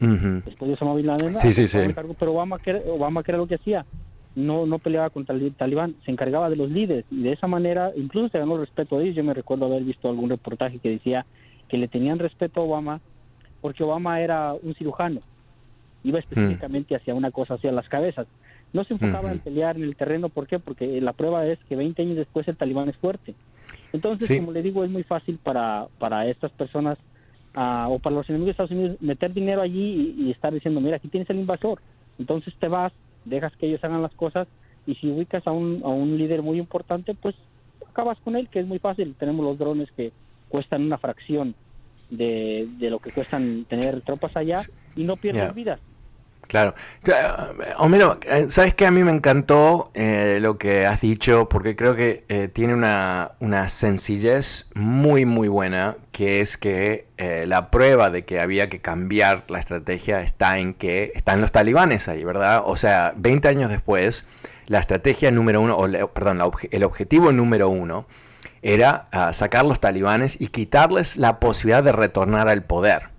Después 0.00 0.68
de 0.68 0.72
Osama 0.74 0.94
Bin 0.94 1.06
Laden, 1.06 1.34
sí, 1.34 1.52
sí, 1.52 1.68
sí. 1.68 1.78
pero 2.18 2.32
Obama, 2.32 2.58
que, 2.58 2.74
Obama, 2.86 3.22
era 3.26 3.38
lo 3.38 3.46
que 3.46 3.56
hacía? 3.56 3.84
No, 4.34 4.66
no 4.66 4.78
peleaba 4.78 5.10
contra 5.10 5.34
el 5.34 5.52
talibán, 5.54 5.96
se 6.04 6.10
encargaba 6.10 6.48
de 6.48 6.56
los 6.56 6.70
líderes 6.70 7.04
y 7.10 7.22
de 7.22 7.32
esa 7.32 7.48
manera 7.48 7.90
incluso 7.96 8.28
se 8.28 8.38
ganó 8.38 8.54
el 8.54 8.60
respeto 8.60 8.98
de 8.98 9.04
ellos. 9.04 9.16
Yo 9.16 9.24
me 9.24 9.34
recuerdo 9.34 9.66
haber 9.66 9.82
visto 9.82 10.08
algún 10.08 10.30
reportaje 10.30 10.78
que 10.78 10.90
decía 10.90 11.26
que 11.68 11.76
le 11.76 11.88
tenían 11.88 12.18
respeto 12.18 12.60
a 12.60 12.64
Obama 12.64 13.00
porque 13.60 13.82
Obama 13.82 14.20
era 14.20 14.54
un 14.54 14.74
cirujano 14.74 15.20
iba 16.04 16.18
específicamente 16.18 16.94
hacia 16.94 17.14
una 17.14 17.30
cosa, 17.30 17.54
hacia 17.54 17.72
las 17.72 17.88
cabezas. 17.88 18.26
No 18.72 18.84
se 18.84 18.94
enfocaba 18.94 19.32
en 19.32 19.38
pelear 19.38 19.76
en 19.76 19.84
el 19.84 19.96
terreno, 19.96 20.28
¿por 20.28 20.46
qué? 20.46 20.58
Porque 20.58 21.00
la 21.00 21.14
prueba 21.14 21.46
es 21.46 21.58
que 21.68 21.76
20 21.76 22.02
años 22.02 22.16
después 22.16 22.46
el 22.48 22.56
talibán 22.56 22.88
es 22.88 22.96
fuerte. 22.96 23.34
Entonces, 23.92 24.38
como 24.38 24.52
le 24.52 24.62
digo, 24.62 24.84
es 24.84 24.90
muy 24.90 25.04
fácil 25.04 25.38
para, 25.42 25.86
para 25.98 26.26
estas 26.26 26.52
personas 26.52 26.98
ah, 27.54 27.86
o 27.88 27.98
para 27.98 28.16
los 28.16 28.28
enemigos 28.28 28.46
de 28.46 28.50
Estados 28.50 28.70
Unidos 28.70 28.96
meter 29.00 29.32
dinero 29.32 29.62
allí 29.62 30.14
y, 30.18 30.30
estar 30.30 30.52
diciendo, 30.52 30.80
mira, 30.80 30.96
aquí 30.96 31.08
tienes 31.08 31.30
el 31.30 31.38
invasor. 31.38 31.80
Entonces 32.18 32.54
te 32.58 32.68
vas, 32.68 32.92
dejas 33.24 33.56
que 33.56 33.66
ellos 33.66 33.82
hagan 33.84 34.02
las 34.02 34.14
cosas 34.14 34.48
y 34.86 34.94
si 34.96 35.10
ubicas 35.10 35.46
a 35.46 35.52
un, 35.52 35.80
a 35.84 35.88
un 35.88 36.18
líder 36.18 36.42
muy 36.42 36.58
importante, 36.58 37.14
pues 37.14 37.34
acabas 37.88 38.18
con 38.20 38.36
él, 38.36 38.48
que 38.48 38.60
es 38.60 38.66
muy 38.66 38.78
fácil. 38.78 39.14
Tenemos 39.18 39.44
los 39.44 39.58
drones 39.58 39.90
que 39.92 40.12
cuestan 40.48 40.82
una 40.82 40.98
fracción 40.98 41.54
de, 42.10 42.68
de 42.78 42.90
lo 42.90 42.98
que 42.98 43.12
cuestan 43.12 43.64
tener 43.64 44.02
tropas 44.02 44.36
allá 44.36 44.60
y 44.94 45.04
no 45.04 45.16
pierdes 45.16 45.54
vidas. 45.54 45.80
Claro. 46.48 46.74
Homero, 47.76 48.18
eh, 48.22 48.46
¿sabes 48.48 48.72
qué? 48.72 48.86
A 48.86 48.90
mí 48.90 49.04
me 49.04 49.12
encantó 49.12 49.90
eh, 49.92 50.38
lo 50.40 50.56
que 50.56 50.86
has 50.86 51.02
dicho 51.02 51.46
porque 51.46 51.76
creo 51.76 51.94
que 51.94 52.24
eh, 52.30 52.48
tiene 52.48 52.72
una, 52.72 53.32
una, 53.38 53.68
sencillez 53.68 54.70
muy, 54.74 55.26
muy 55.26 55.48
buena, 55.48 55.96
que 56.10 56.40
es 56.40 56.56
que 56.56 57.06
la 57.18 57.70
prueba 57.70 58.10
de 58.10 58.24
que 58.24 58.40
había 58.40 58.70
que 58.70 58.80
cambiar 58.80 59.44
la 59.48 59.58
estrategia 59.58 60.22
está 60.22 60.58
en 60.58 60.72
que 60.72 61.12
están 61.14 61.42
los 61.42 61.52
talibanes 61.52 62.08
ahí, 62.08 62.24
¿verdad? 62.24 62.62
O 62.64 62.76
sea, 62.76 63.12
20 63.16 63.46
años 63.48 63.70
después, 63.70 64.26
la 64.66 64.78
estrategia 64.78 65.30
número 65.30 65.60
uno, 65.60 65.76
o, 65.76 66.08
perdón, 66.08 66.40
el 66.70 66.84
objetivo 66.84 67.30
número 67.30 67.68
uno 67.68 68.06
era 68.62 69.04
ah, 69.12 69.32
sacar 69.32 69.66
los 69.66 69.80
talibanes 69.80 70.40
y 70.40 70.48
quitarles 70.48 71.16
la 71.16 71.40
posibilidad 71.40 71.82
de 71.82 71.92
retornar 71.92 72.48
al 72.48 72.62
poder. 72.62 73.10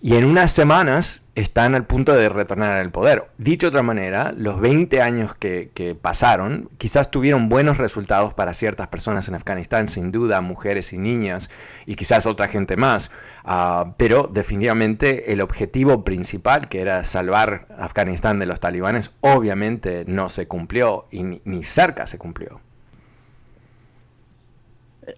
Y 0.00 0.14
en 0.14 0.26
unas 0.26 0.52
semanas 0.52 1.24
están 1.34 1.74
al 1.74 1.84
punto 1.84 2.14
de 2.14 2.28
retornar 2.28 2.78
al 2.78 2.92
poder. 2.92 3.30
Dicho 3.36 3.66
de 3.66 3.70
otra 3.70 3.82
manera, 3.82 4.32
los 4.36 4.60
20 4.60 5.02
años 5.02 5.34
que, 5.34 5.96
pasaron 6.00 6.70
quizás 6.78 7.10
tuvieron 7.10 7.48
buenos 7.48 7.78
resultados 7.78 8.32
para 8.32 8.54
ciertas 8.54 8.86
personas 8.88 9.26
en 9.26 9.34
Afganistán, 9.34 9.88
sin 9.88 10.12
duda, 10.12 10.40
mujeres 10.40 10.92
y 10.92 10.98
niñas, 10.98 11.50
y 11.84 11.96
quizás 11.96 12.26
otra 12.26 12.46
gente 12.46 12.76
más. 12.76 13.10
Ah, 13.44 13.94
pero 13.96 14.30
definitivamente 14.32 15.32
el 15.32 15.40
objetivo 15.40 16.04
principal, 16.04 16.68
que 16.68 16.80
era 16.80 17.02
salvar 17.04 17.66
Afganistán 17.76 18.38
de 18.38 18.46
los 18.46 18.60
talibanes, 18.60 19.10
obviamente 19.20 20.04
no 20.06 20.28
se 20.28 20.46
cumplió 20.46 21.06
y 21.10 21.22
ni 21.22 21.64
cerca 21.64 22.06
se 22.06 22.18
cumplió 22.18 22.60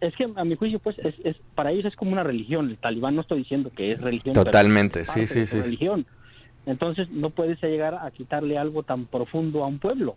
es 0.00 0.14
que 0.16 0.28
a 0.34 0.44
mi 0.44 0.56
juicio 0.56 0.78
pues 0.78 0.96
es, 0.98 1.36
para 1.54 1.70
ellos 1.72 1.86
es 1.86 1.96
como 1.96 2.12
una 2.12 2.22
religión 2.22 2.70
el 2.70 2.78
talibán 2.78 3.14
no 3.14 3.22
estoy 3.22 3.38
diciendo 3.38 3.70
que 3.74 3.92
es 3.92 4.00
religión 4.00 4.34
totalmente 4.34 5.04
sí 5.04 5.26
sí 5.26 5.46
sí. 5.46 5.60
religión. 5.60 6.06
Entonces 6.66 7.10
no 7.10 7.30
puedes 7.30 7.60
llegar 7.62 7.94
a 7.94 8.10
quitarle 8.10 8.58
algo 8.58 8.82
tan 8.82 9.06
profundo 9.06 9.64
a 9.64 9.66
un 9.66 9.78
pueblo. 9.78 10.16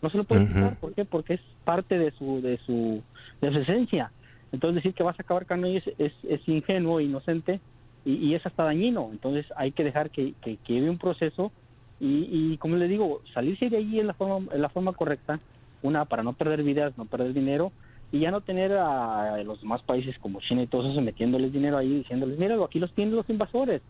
No 0.00 0.10
se 0.10 0.16
lo 0.16 0.24
puedes 0.24 0.48
quitar 0.48 0.76
¿por 0.76 0.94
qué? 0.94 1.04
porque 1.04 1.34
es 1.34 1.40
parte 1.64 1.98
de 1.98 2.10
su 2.12 2.40
de 2.40 2.58
su 2.64 3.02
de 3.40 3.52
su 3.52 3.58
esencia. 3.58 4.10
Entonces 4.52 4.76
decir 4.76 4.94
que 4.94 5.02
vas 5.02 5.18
a 5.18 5.22
acabar 5.22 5.46
con 5.46 5.64
ellos 5.64 5.84
es, 5.98 6.12
es, 6.22 6.48
ingenuo 6.48 7.00
inocente 7.00 7.60
y, 8.04 8.12
y, 8.12 8.34
es 8.34 8.46
hasta 8.46 8.64
dañino. 8.64 9.10
Entonces 9.12 9.44
hay 9.56 9.72
que 9.72 9.84
dejar 9.84 10.10
que, 10.10 10.34
que, 10.40 10.56
que 10.58 10.88
un 10.88 10.98
proceso 10.98 11.52
y, 12.00 12.28
y 12.30 12.56
como 12.58 12.76
le 12.76 12.88
digo 12.88 13.22
salirse 13.34 13.68
de 13.68 13.78
allí 13.78 14.00
en 14.00 14.06
la 14.06 14.14
forma 14.14 14.52
en 14.52 14.62
la 14.62 14.68
forma 14.68 14.92
correcta. 14.92 15.40
Una 15.82 16.06
para 16.06 16.22
no 16.22 16.32
perder 16.32 16.62
vidas 16.62 16.96
no 16.96 17.04
perder 17.04 17.34
dinero 17.34 17.70
y 18.12 18.20
ya 18.20 18.30
no 18.30 18.40
tener 18.40 18.72
a 18.72 19.42
los 19.42 19.60
demás 19.60 19.82
países 19.82 20.16
como 20.18 20.40
China 20.40 20.62
y 20.62 20.66
todos 20.66 20.92
eso 20.92 21.00
metiéndoles 21.00 21.52
dinero 21.52 21.78
ahí, 21.78 21.98
diciéndoles, 21.98 22.38
mira, 22.38 22.56
aquí 22.64 22.78
los 22.78 22.92
tienen 22.92 23.16
los 23.16 23.28
invasores, 23.28 23.82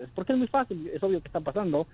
es 0.00 0.08
porque 0.14 0.32
es 0.32 0.38
muy 0.38 0.48
fácil, 0.48 0.90
es 0.92 1.02
obvio 1.02 1.20
que 1.20 1.28
está 1.28 1.40
pasando. 1.40 1.86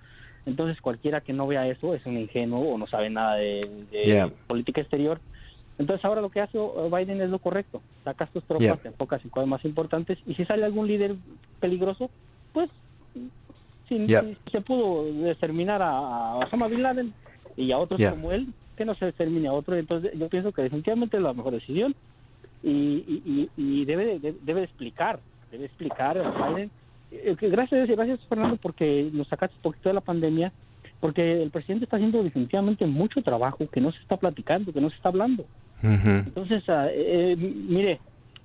Entonces 0.45 0.81
cualquiera 0.81 1.21
que 1.21 1.33
no 1.33 1.45
vea 1.45 1.67
eso 1.67 1.93
es 1.93 2.03
un 2.05 2.17
ingenuo 2.17 2.73
o 2.73 2.77
no 2.77 2.87
sabe 2.87 3.09
nada 3.09 3.35
de, 3.35 4.31
política 4.47 4.81
exterior. 4.81 5.19
Entonces 5.77 6.03
ahora 6.03 6.21
lo 6.21 6.29
que 6.29 6.41
hace 6.41 6.57
Biden 6.91 7.21
es 7.21 7.29
lo 7.29 7.39
correcto, 7.39 7.81
sacas 8.03 8.31
tus 8.31 8.43
tropas, 8.43 8.81
te 8.81 8.89
enfocas 8.89 9.23
en 9.23 9.31
cosas 9.31 9.47
más 9.47 9.63
importantes 9.65 10.19
y 10.27 10.35
si 10.35 10.45
sale 10.45 10.65
algún 10.65 10.87
líder 10.87 11.15
peligroso, 11.59 12.09
pues 12.53 12.69
si, 13.87 14.07
se 14.07 14.61
pudo 14.61 15.05
determinar 15.05 15.81
a, 15.81 16.35
Osama 16.37 16.67
Bin 16.67 16.83
Laden 16.83 17.13
y 17.57 17.71
a 17.71 17.77
otros 17.77 17.99
como 18.09 18.31
él, 18.31 18.47
que 18.75 18.85
no 18.85 18.95
se 18.95 19.05
determine 19.05 19.47
a 19.47 19.53
otro. 19.53 19.75
Entonces 19.75 20.11
yo 20.17 20.29
pienso 20.29 20.51
que 20.51 20.63
definitivamente 20.63 21.17
es 21.17 21.23
la 21.23 21.33
mejor 21.33 21.53
decisión 21.53 21.95
y, 22.63 23.49
y, 23.57 23.85
debe, 23.85 24.19
debe 24.19 24.63
explicar, 24.63 25.19
debe 25.51 25.65
explicar 25.65 26.17
a 26.17 26.49
Biden. 26.49 26.69
Eh, 27.11 27.35
gracias, 27.39 27.87
gracias 27.89 28.19
Fernando 28.27 28.57
porque 28.57 29.09
nos 29.11 29.27
sacaste 29.27 29.55
un 29.57 29.61
poquito 29.63 29.89
de 29.89 29.95
la 29.95 30.01
pandemia, 30.01 30.51
porque 30.99 31.41
el 31.41 31.49
presidente 31.49 31.85
está 31.85 31.97
haciendo 31.97 32.23
definitivamente 32.23 32.85
mucho 32.85 33.21
trabajo 33.21 33.67
que 33.69 33.81
no 33.81 33.91
se 33.91 33.99
está 33.99 34.17
platicando, 34.17 34.71
que 34.71 34.81
no 34.81 34.89
se 34.89 34.95
está 34.95 35.09
hablando. 35.09 35.45
Entonces, 35.83 36.63
ah, 36.69 36.87
eh, 36.91 37.35
mire, 37.35 37.99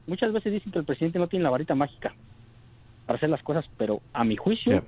muchas 0.07 0.33
veces 0.33 0.55
dicen 0.55 0.73
que 0.73 0.79
el 0.79 0.87
presidente 0.87 1.19
no 1.19 1.29
tiene 1.29 1.43
la 1.43 1.51
varita 1.51 1.75
mágica 1.75 2.15
para 3.05 3.19
hacer 3.19 3.29
las 3.29 3.43
cosas, 3.43 3.67
pero 3.77 4.01
a 4.15 4.25
mi 4.25 4.37
juicio, 4.37 4.83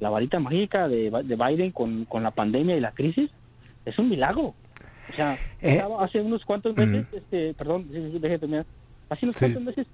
la 0.00 0.08
varita 0.08 0.40
mágica 0.40 0.88
de, 0.88 1.10
de 1.10 1.36
Biden 1.36 1.72
con, 1.72 2.06
con 2.06 2.22
la 2.22 2.30
pandemia 2.30 2.74
y 2.76 2.80
la 2.80 2.92
crisis 2.92 3.30
es 3.84 3.98
un 3.98 4.08
milagro. 4.08 4.54
O 5.10 5.16
sea, 5.16 5.38
eh, 5.60 5.82
hace 5.98 6.20
unos 6.20 6.44
cuantos 6.44 6.76
meses, 6.76 7.06
este, 7.12 7.52
perdón, 7.54 7.86
déjeme 7.90 8.38
terminar, 8.38 8.66
hace 9.08 9.26
unos 9.26 9.36
cuantos 9.38 9.62
meses 9.62 9.86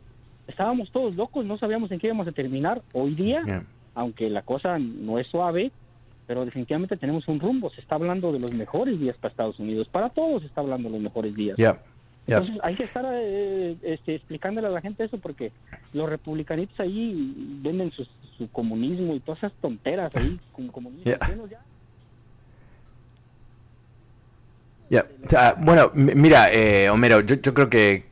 estábamos 0.46 0.90
todos 0.90 1.16
locos, 1.16 1.44
no 1.44 1.58
sabíamos 1.58 1.90
en 1.90 1.98
qué 1.98 2.08
íbamos 2.08 2.28
a 2.28 2.32
terminar. 2.32 2.82
Hoy 2.92 3.14
día, 3.14 3.64
aunque 3.94 4.28
la 4.30 4.42
cosa 4.42 4.78
no 4.78 5.18
es 5.18 5.26
suave, 5.28 5.72
pero 6.26 6.44
definitivamente 6.44 6.96
tenemos 6.96 7.26
un 7.28 7.40
rumbo. 7.40 7.70
Se 7.70 7.80
está 7.80 7.94
hablando 7.94 8.32
de 8.32 8.40
los 8.40 8.52
mejores 8.52 8.98
días 9.00 9.16
para 9.16 9.30
Estados 9.30 9.58
Unidos. 9.58 9.88
Para 9.88 10.10
todos 10.10 10.42
se 10.42 10.48
está 10.48 10.60
hablando 10.60 10.88
de 10.88 10.94
los 10.94 11.02
mejores 11.02 11.34
días. 11.34 11.56
Entonces 12.26 12.56
hay 12.62 12.74
que 12.74 12.82
estar 12.82 13.04
eh, 13.08 13.76
este, 13.82 14.16
explicándole 14.16 14.66
a 14.66 14.70
la 14.70 14.80
gente 14.80 15.04
eso 15.04 15.16
porque 15.18 15.52
los 15.92 16.08
republicanitos 16.08 16.78
ahí 16.80 17.32
venden 17.62 17.92
su, 17.92 18.04
comunismo 18.50 19.14
y 19.14 19.20
todas 19.20 19.38
esas 19.38 19.52
tonteras 19.60 20.14
ahí 20.16 20.38
como 20.52 20.72
comunismo. 24.88 25.64
bueno, 25.64 25.90
mira, 25.94 26.52
eh, 26.52 26.88
Homero, 26.90 27.20
yo, 27.20 27.54
creo 27.54 27.68
que, 27.68 28.04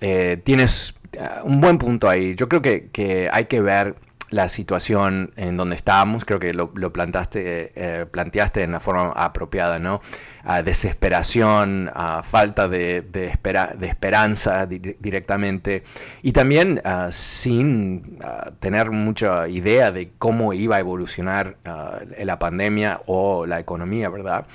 eh, 0.00 0.40
tienes 0.44 0.94
uh, 1.16 1.46
un 1.46 1.60
buen 1.60 1.78
punto 1.78 2.08
ahí. 2.08 2.34
Yo 2.34 2.48
creo 2.48 2.62
que, 2.62 3.28
hay 3.32 3.44
que 3.46 3.60
ver 3.60 3.96
la 4.30 4.48
situación 4.48 5.32
en 5.36 5.56
donde 5.56 5.76
estábamos, 5.76 6.24
creo 6.24 6.40
que 6.40 6.54
lo, 6.54 6.72
plantaste, 6.92 7.72
eh, 7.74 8.06
planteaste 8.06 8.62
en 8.62 8.72
la 8.72 8.80
forma 8.80 9.12
apropiada, 9.14 9.78
¿no? 9.78 10.00
Desesperación, 10.64 11.90
falta 12.24 12.68
de, 12.68 13.02
de, 13.02 13.32
esperanza 13.86 14.66
directamente 14.66 15.84
y 16.22 16.32
también 16.32 16.80
ah, 16.84 17.08
sin 17.12 18.18
ah, 18.22 18.50
tener 18.58 18.90
mucha 18.90 19.48
idea 19.48 19.92
de 19.92 20.10
cómo 20.18 20.52
iba 20.52 20.76
a 20.76 20.80
evolucionar 20.80 21.56
ah, 21.64 22.00
la 22.18 22.38
pandemia 22.38 23.02
o 23.06 23.46
la 23.46 23.60
economía, 23.60 24.08
¿verdad? 24.08 24.46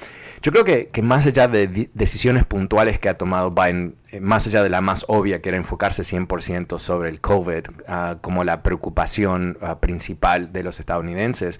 Yo 0.42 0.52
creo 0.52 0.66
que, 0.66 0.90
que 0.90 1.02
más 1.02 1.26
allá 1.26 1.48
de 1.48 1.90
decisiones 1.94 2.46
puntuales 2.46 3.00
que 3.00 3.10
ha 3.10 3.18
tomado 3.18 3.52
Biden, 3.52 3.96
eh, 4.12 4.20
más 4.20 4.46
allá 4.48 4.64
de 4.64 4.70
la 4.70 4.82
más 4.82 5.06
obvia, 5.08 5.42
que 5.42 5.50
era 5.50 5.58
enfocarse 5.58 6.04
100% 6.04 6.78
sobre 6.80 7.10
el 7.10 7.22
COVID 7.22 7.66
como 8.22 8.44
la 8.44 8.62
preocupación 8.62 9.58
principal 9.80 10.54
de 10.54 10.64
los 10.64 10.80
estadounidenses, 10.80 11.60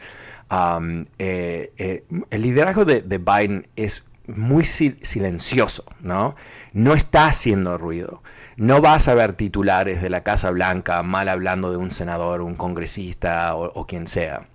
eh, 1.18 1.72
eh, 1.78 2.04
el 2.30 2.42
liderazgo 2.42 2.86
de, 2.86 3.02
de 3.02 3.18
Biden 3.18 3.68
es 3.76 4.06
muy 4.28 4.66
silencioso, 4.66 5.86
¿no? 6.02 6.36
No 6.74 6.94
está 6.94 7.28
haciendo 7.28 7.78
ruido. 7.78 8.22
No 8.58 8.82
vas 8.82 9.08
a 9.08 9.16
ver 9.16 9.34
titulares 9.34 10.02
de 10.02 10.10
la 10.10 10.24
Casa 10.24 10.52
Blanca 10.52 11.02
mal 11.04 11.30
hablando 11.30 11.72
de 11.72 11.78
un 11.78 11.92
senador, 11.92 12.42
un 12.42 12.56
congresista 12.56 13.56
o, 13.56 13.86
quien 13.86 14.08
sea. 14.08 14.48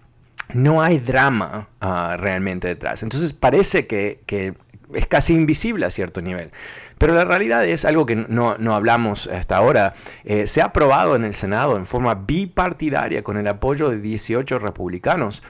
No 0.52 0.82
hay 0.82 0.98
drama 0.98 1.68
ah, 1.80 2.16
realmente 2.18 2.68
detrás. 2.68 3.02
Entonces 3.02 3.32
parece 3.32 3.86
que, 3.86 4.20
es 4.92 5.06
casi 5.06 5.34
invisible 5.34 5.86
a 5.86 5.90
cierto 5.90 6.20
nivel. 6.20 6.50
Pero 6.98 7.14
la 7.14 7.24
realidad 7.24 7.64
es 7.64 7.84
algo 7.84 8.04
que 8.06 8.14
no, 8.14 8.56
hablamos 8.74 9.26
hasta 9.26 9.56
ahora. 9.56 9.94
Eh, 10.24 10.46
se 10.46 10.60
ha 10.60 10.66
aprobado 10.66 11.16
en 11.16 11.24
el 11.24 11.34
Senado 11.34 11.76
en 11.76 11.86
forma 11.86 12.14
bipartidaria 12.14 13.22
con 13.22 13.38
el 13.38 13.46
apoyo 13.48 13.88
de 13.88 14.00
18 14.00 14.58
republicanos. 14.58 15.42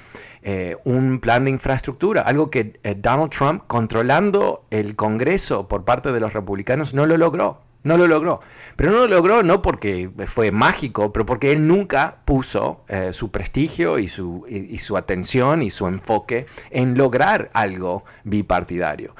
Eh, 0.44 0.76
un 0.82 1.20
plan 1.20 1.44
de 1.44 1.50
infraestructura, 1.50 2.22
algo 2.22 2.50
que 2.50 2.80
eh, 2.82 2.96
Donald 2.98 3.30
Trump, 3.30 3.62
controlando 3.68 4.64
el 4.70 4.96
Congreso 4.96 5.68
por 5.68 5.84
parte 5.84 6.10
de 6.10 6.18
los 6.18 6.32
republicanos, 6.32 6.94
no 6.94 7.06
lo 7.06 7.16
logró. 7.16 7.60
No 7.84 7.96
lo 7.96 8.06
logró. 8.06 8.40
Pero 8.76 8.92
no 8.92 8.98
lo 8.98 9.06
logró 9.08 9.42
no 9.42 9.60
porque 9.60 10.08
fue 10.26 10.52
mágico, 10.52 11.12
pero 11.12 11.26
porque 11.26 11.50
él 11.50 11.66
nunca 11.66 12.18
puso 12.24 12.84
eh, 12.88 13.12
su 13.12 13.30
prestigio 13.32 13.98
y 13.98 14.06
su, 14.06 14.44
y, 14.48 14.78
su, 14.78 14.96
atención 14.96 15.62
y 15.62 15.70
su 15.70 15.88
enfoque 15.88 16.46
en 16.70 16.96
lograr 16.96 17.50
algo 17.54 18.04
bipartidario. 18.24 19.14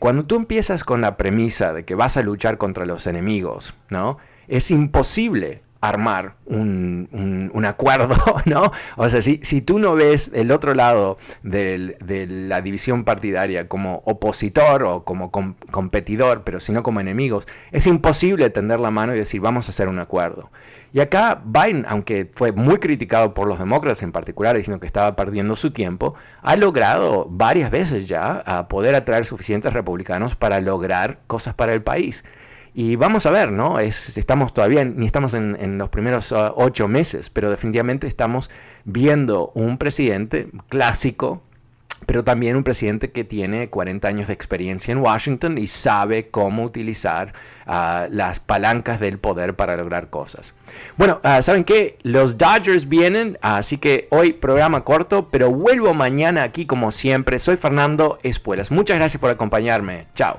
cuando 0.00 0.24
tú 0.26 0.36
empiezas 0.36 0.84
con 0.84 1.00
la 1.00 1.16
premisa 1.16 1.72
de 1.72 1.84
que 1.84 1.94
vas 1.94 2.16
a 2.16 2.22
luchar 2.22 2.58
contra 2.58 2.86
los 2.86 3.06
enemigos, 3.06 3.74
¿no? 3.88 4.18
Es 4.48 4.70
imposible 4.70 5.62
armar 5.82 6.36
un, 6.46 7.50
un, 7.52 7.64
acuerdo, 7.64 8.14
¿no? 8.46 8.70
O 8.96 9.08
sea, 9.08 9.20
si, 9.20 9.40
si 9.42 9.60
tú 9.62 9.80
no 9.80 9.94
ves 9.94 10.30
el 10.32 10.52
otro 10.52 10.74
lado 10.74 11.18
de 11.42 11.96
la 12.28 12.62
división 12.62 13.04
partidaria 13.04 13.68
como 13.68 14.02
opositor 14.06 14.84
o 14.84 15.04
como 15.04 15.32
competidor, 15.32 16.44
pero 16.44 16.60
sino 16.60 16.84
como 16.84 17.00
enemigos, 17.00 17.48
es 17.72 17.88
imposible 17.88 18.48
tender 18.50 18.78
la 18.78 18.92
mano 18.92 19.14
y 19.14 19.18
decir 19.18 19.40
vamos 19.40 19.68
a 19.68 19.70
hacer 19.70 19.88
un 19.88 19.98
acuerdo. 19.98 20.50
Y 20.92 21.00
acá 21.00 21.42
Biden, 21.44 21.84
aunque 21.88 22.30
fue 22.32 22.52
muy 22.52 22.76
criticado 22.76 23.34
por 23.34 23.48
los 23.48 23.58
demócratas 23.58 24.02
en 24.02 24.12
particular, 24.12 24.56
diciendo 24.56 24.78
que 24.78 24.86
estaba 24.86 25.16
perdiendo 25.16 25.56
su 25.56 25.72
tiempo, 25.72 26.14
ha 26.42 26.54
logrado 26.54 27.26
varias 27.28 27.70
veces 27.70 28.06
ya 28.06 28.42
a 28.46 28.68
poder 28.68 28.94
atraer 28.94 29.24
suficientes 29.24 29.72
republicanos 29.72 30.36
para 30.36 30.60
lograr 30.60 31.18
cosas 31.26 31.54
para 31.54 31.72
el 31.72 31.82
país. 31.82 32.24
Y 32.74 32.96
vamos 32.96 33.26
a 33.26 33.30
ver, 33.30 33.52
¿no? 33.52 33.78
Es, 33.78 34.16
estamos 34.16 34.54
todavía, 34.54 34.84
ni 34.84 35.06
estamos 35.06 35.34
en, 35.34 35.78
los 35.78 35.90
primeros 35.90 36.32
ah, 36.32 36.52
ocho 36.56 36.88
meses, 36.88 37.28
pero 37.28 37.50
definitivamente 37.50 38.06
estamos 38.06 38.50
viendo 38.84 39.52
un 39.54 39.76
presidente 39.76 40.48
clásico, 40.68 41.42
pero 42.06 42.24
también 42.24 42.56
un 42.56 42.64
presidente 42.64 43.10
que 43.10 43.24
tiene 43.24 43.68
40 43.68 44.08
años 44.08 44.26
de 44.28 44.32
experiencia 44.32 44.90
en 44.90 44.98
Washington 44.98 45.58
y 45.58 45.66
sabe 45.66 46.30
cómo 46.30 46.64
utilizar 46.64 47.34
ah, 47.66 48.08
las 48.10 48.40
palancas 48.40 49.00
del 49.00 49.18
poder 49.18 49.54
para 49.54 49.76
lograr 49.76 50.08
cosas. 50.08 50.54
Bueno, 50.96 51.20
ah, 51.24 51.42
¿saben 51.42 51.64
qué? 51.64 51.98
Los 52.02 52.38
Dodgers 52.38 52.88
vienen, 52.88 53.38
así 53.42 53.76
que 53.76 54.08
hoy 54.10 54.32
programa 54.32 54.82
corto, 54.82 55.28
pero 55.30 55.50
vuelvo 55.50 55.92
mañana 55.92 56.42
aquí 56.42 56.64
como 56.64 56.90
siempre. 56.90 57.38
Soy 57.38 57.58
Fernando 57.58 58.18
Espuelas. 58.22 58.70
Muchas 58.70 58.96
gracias 58.96 59.20
por 59.20 59.28
acompañarme. 59.28 60.06
Chao. 60.14 60.38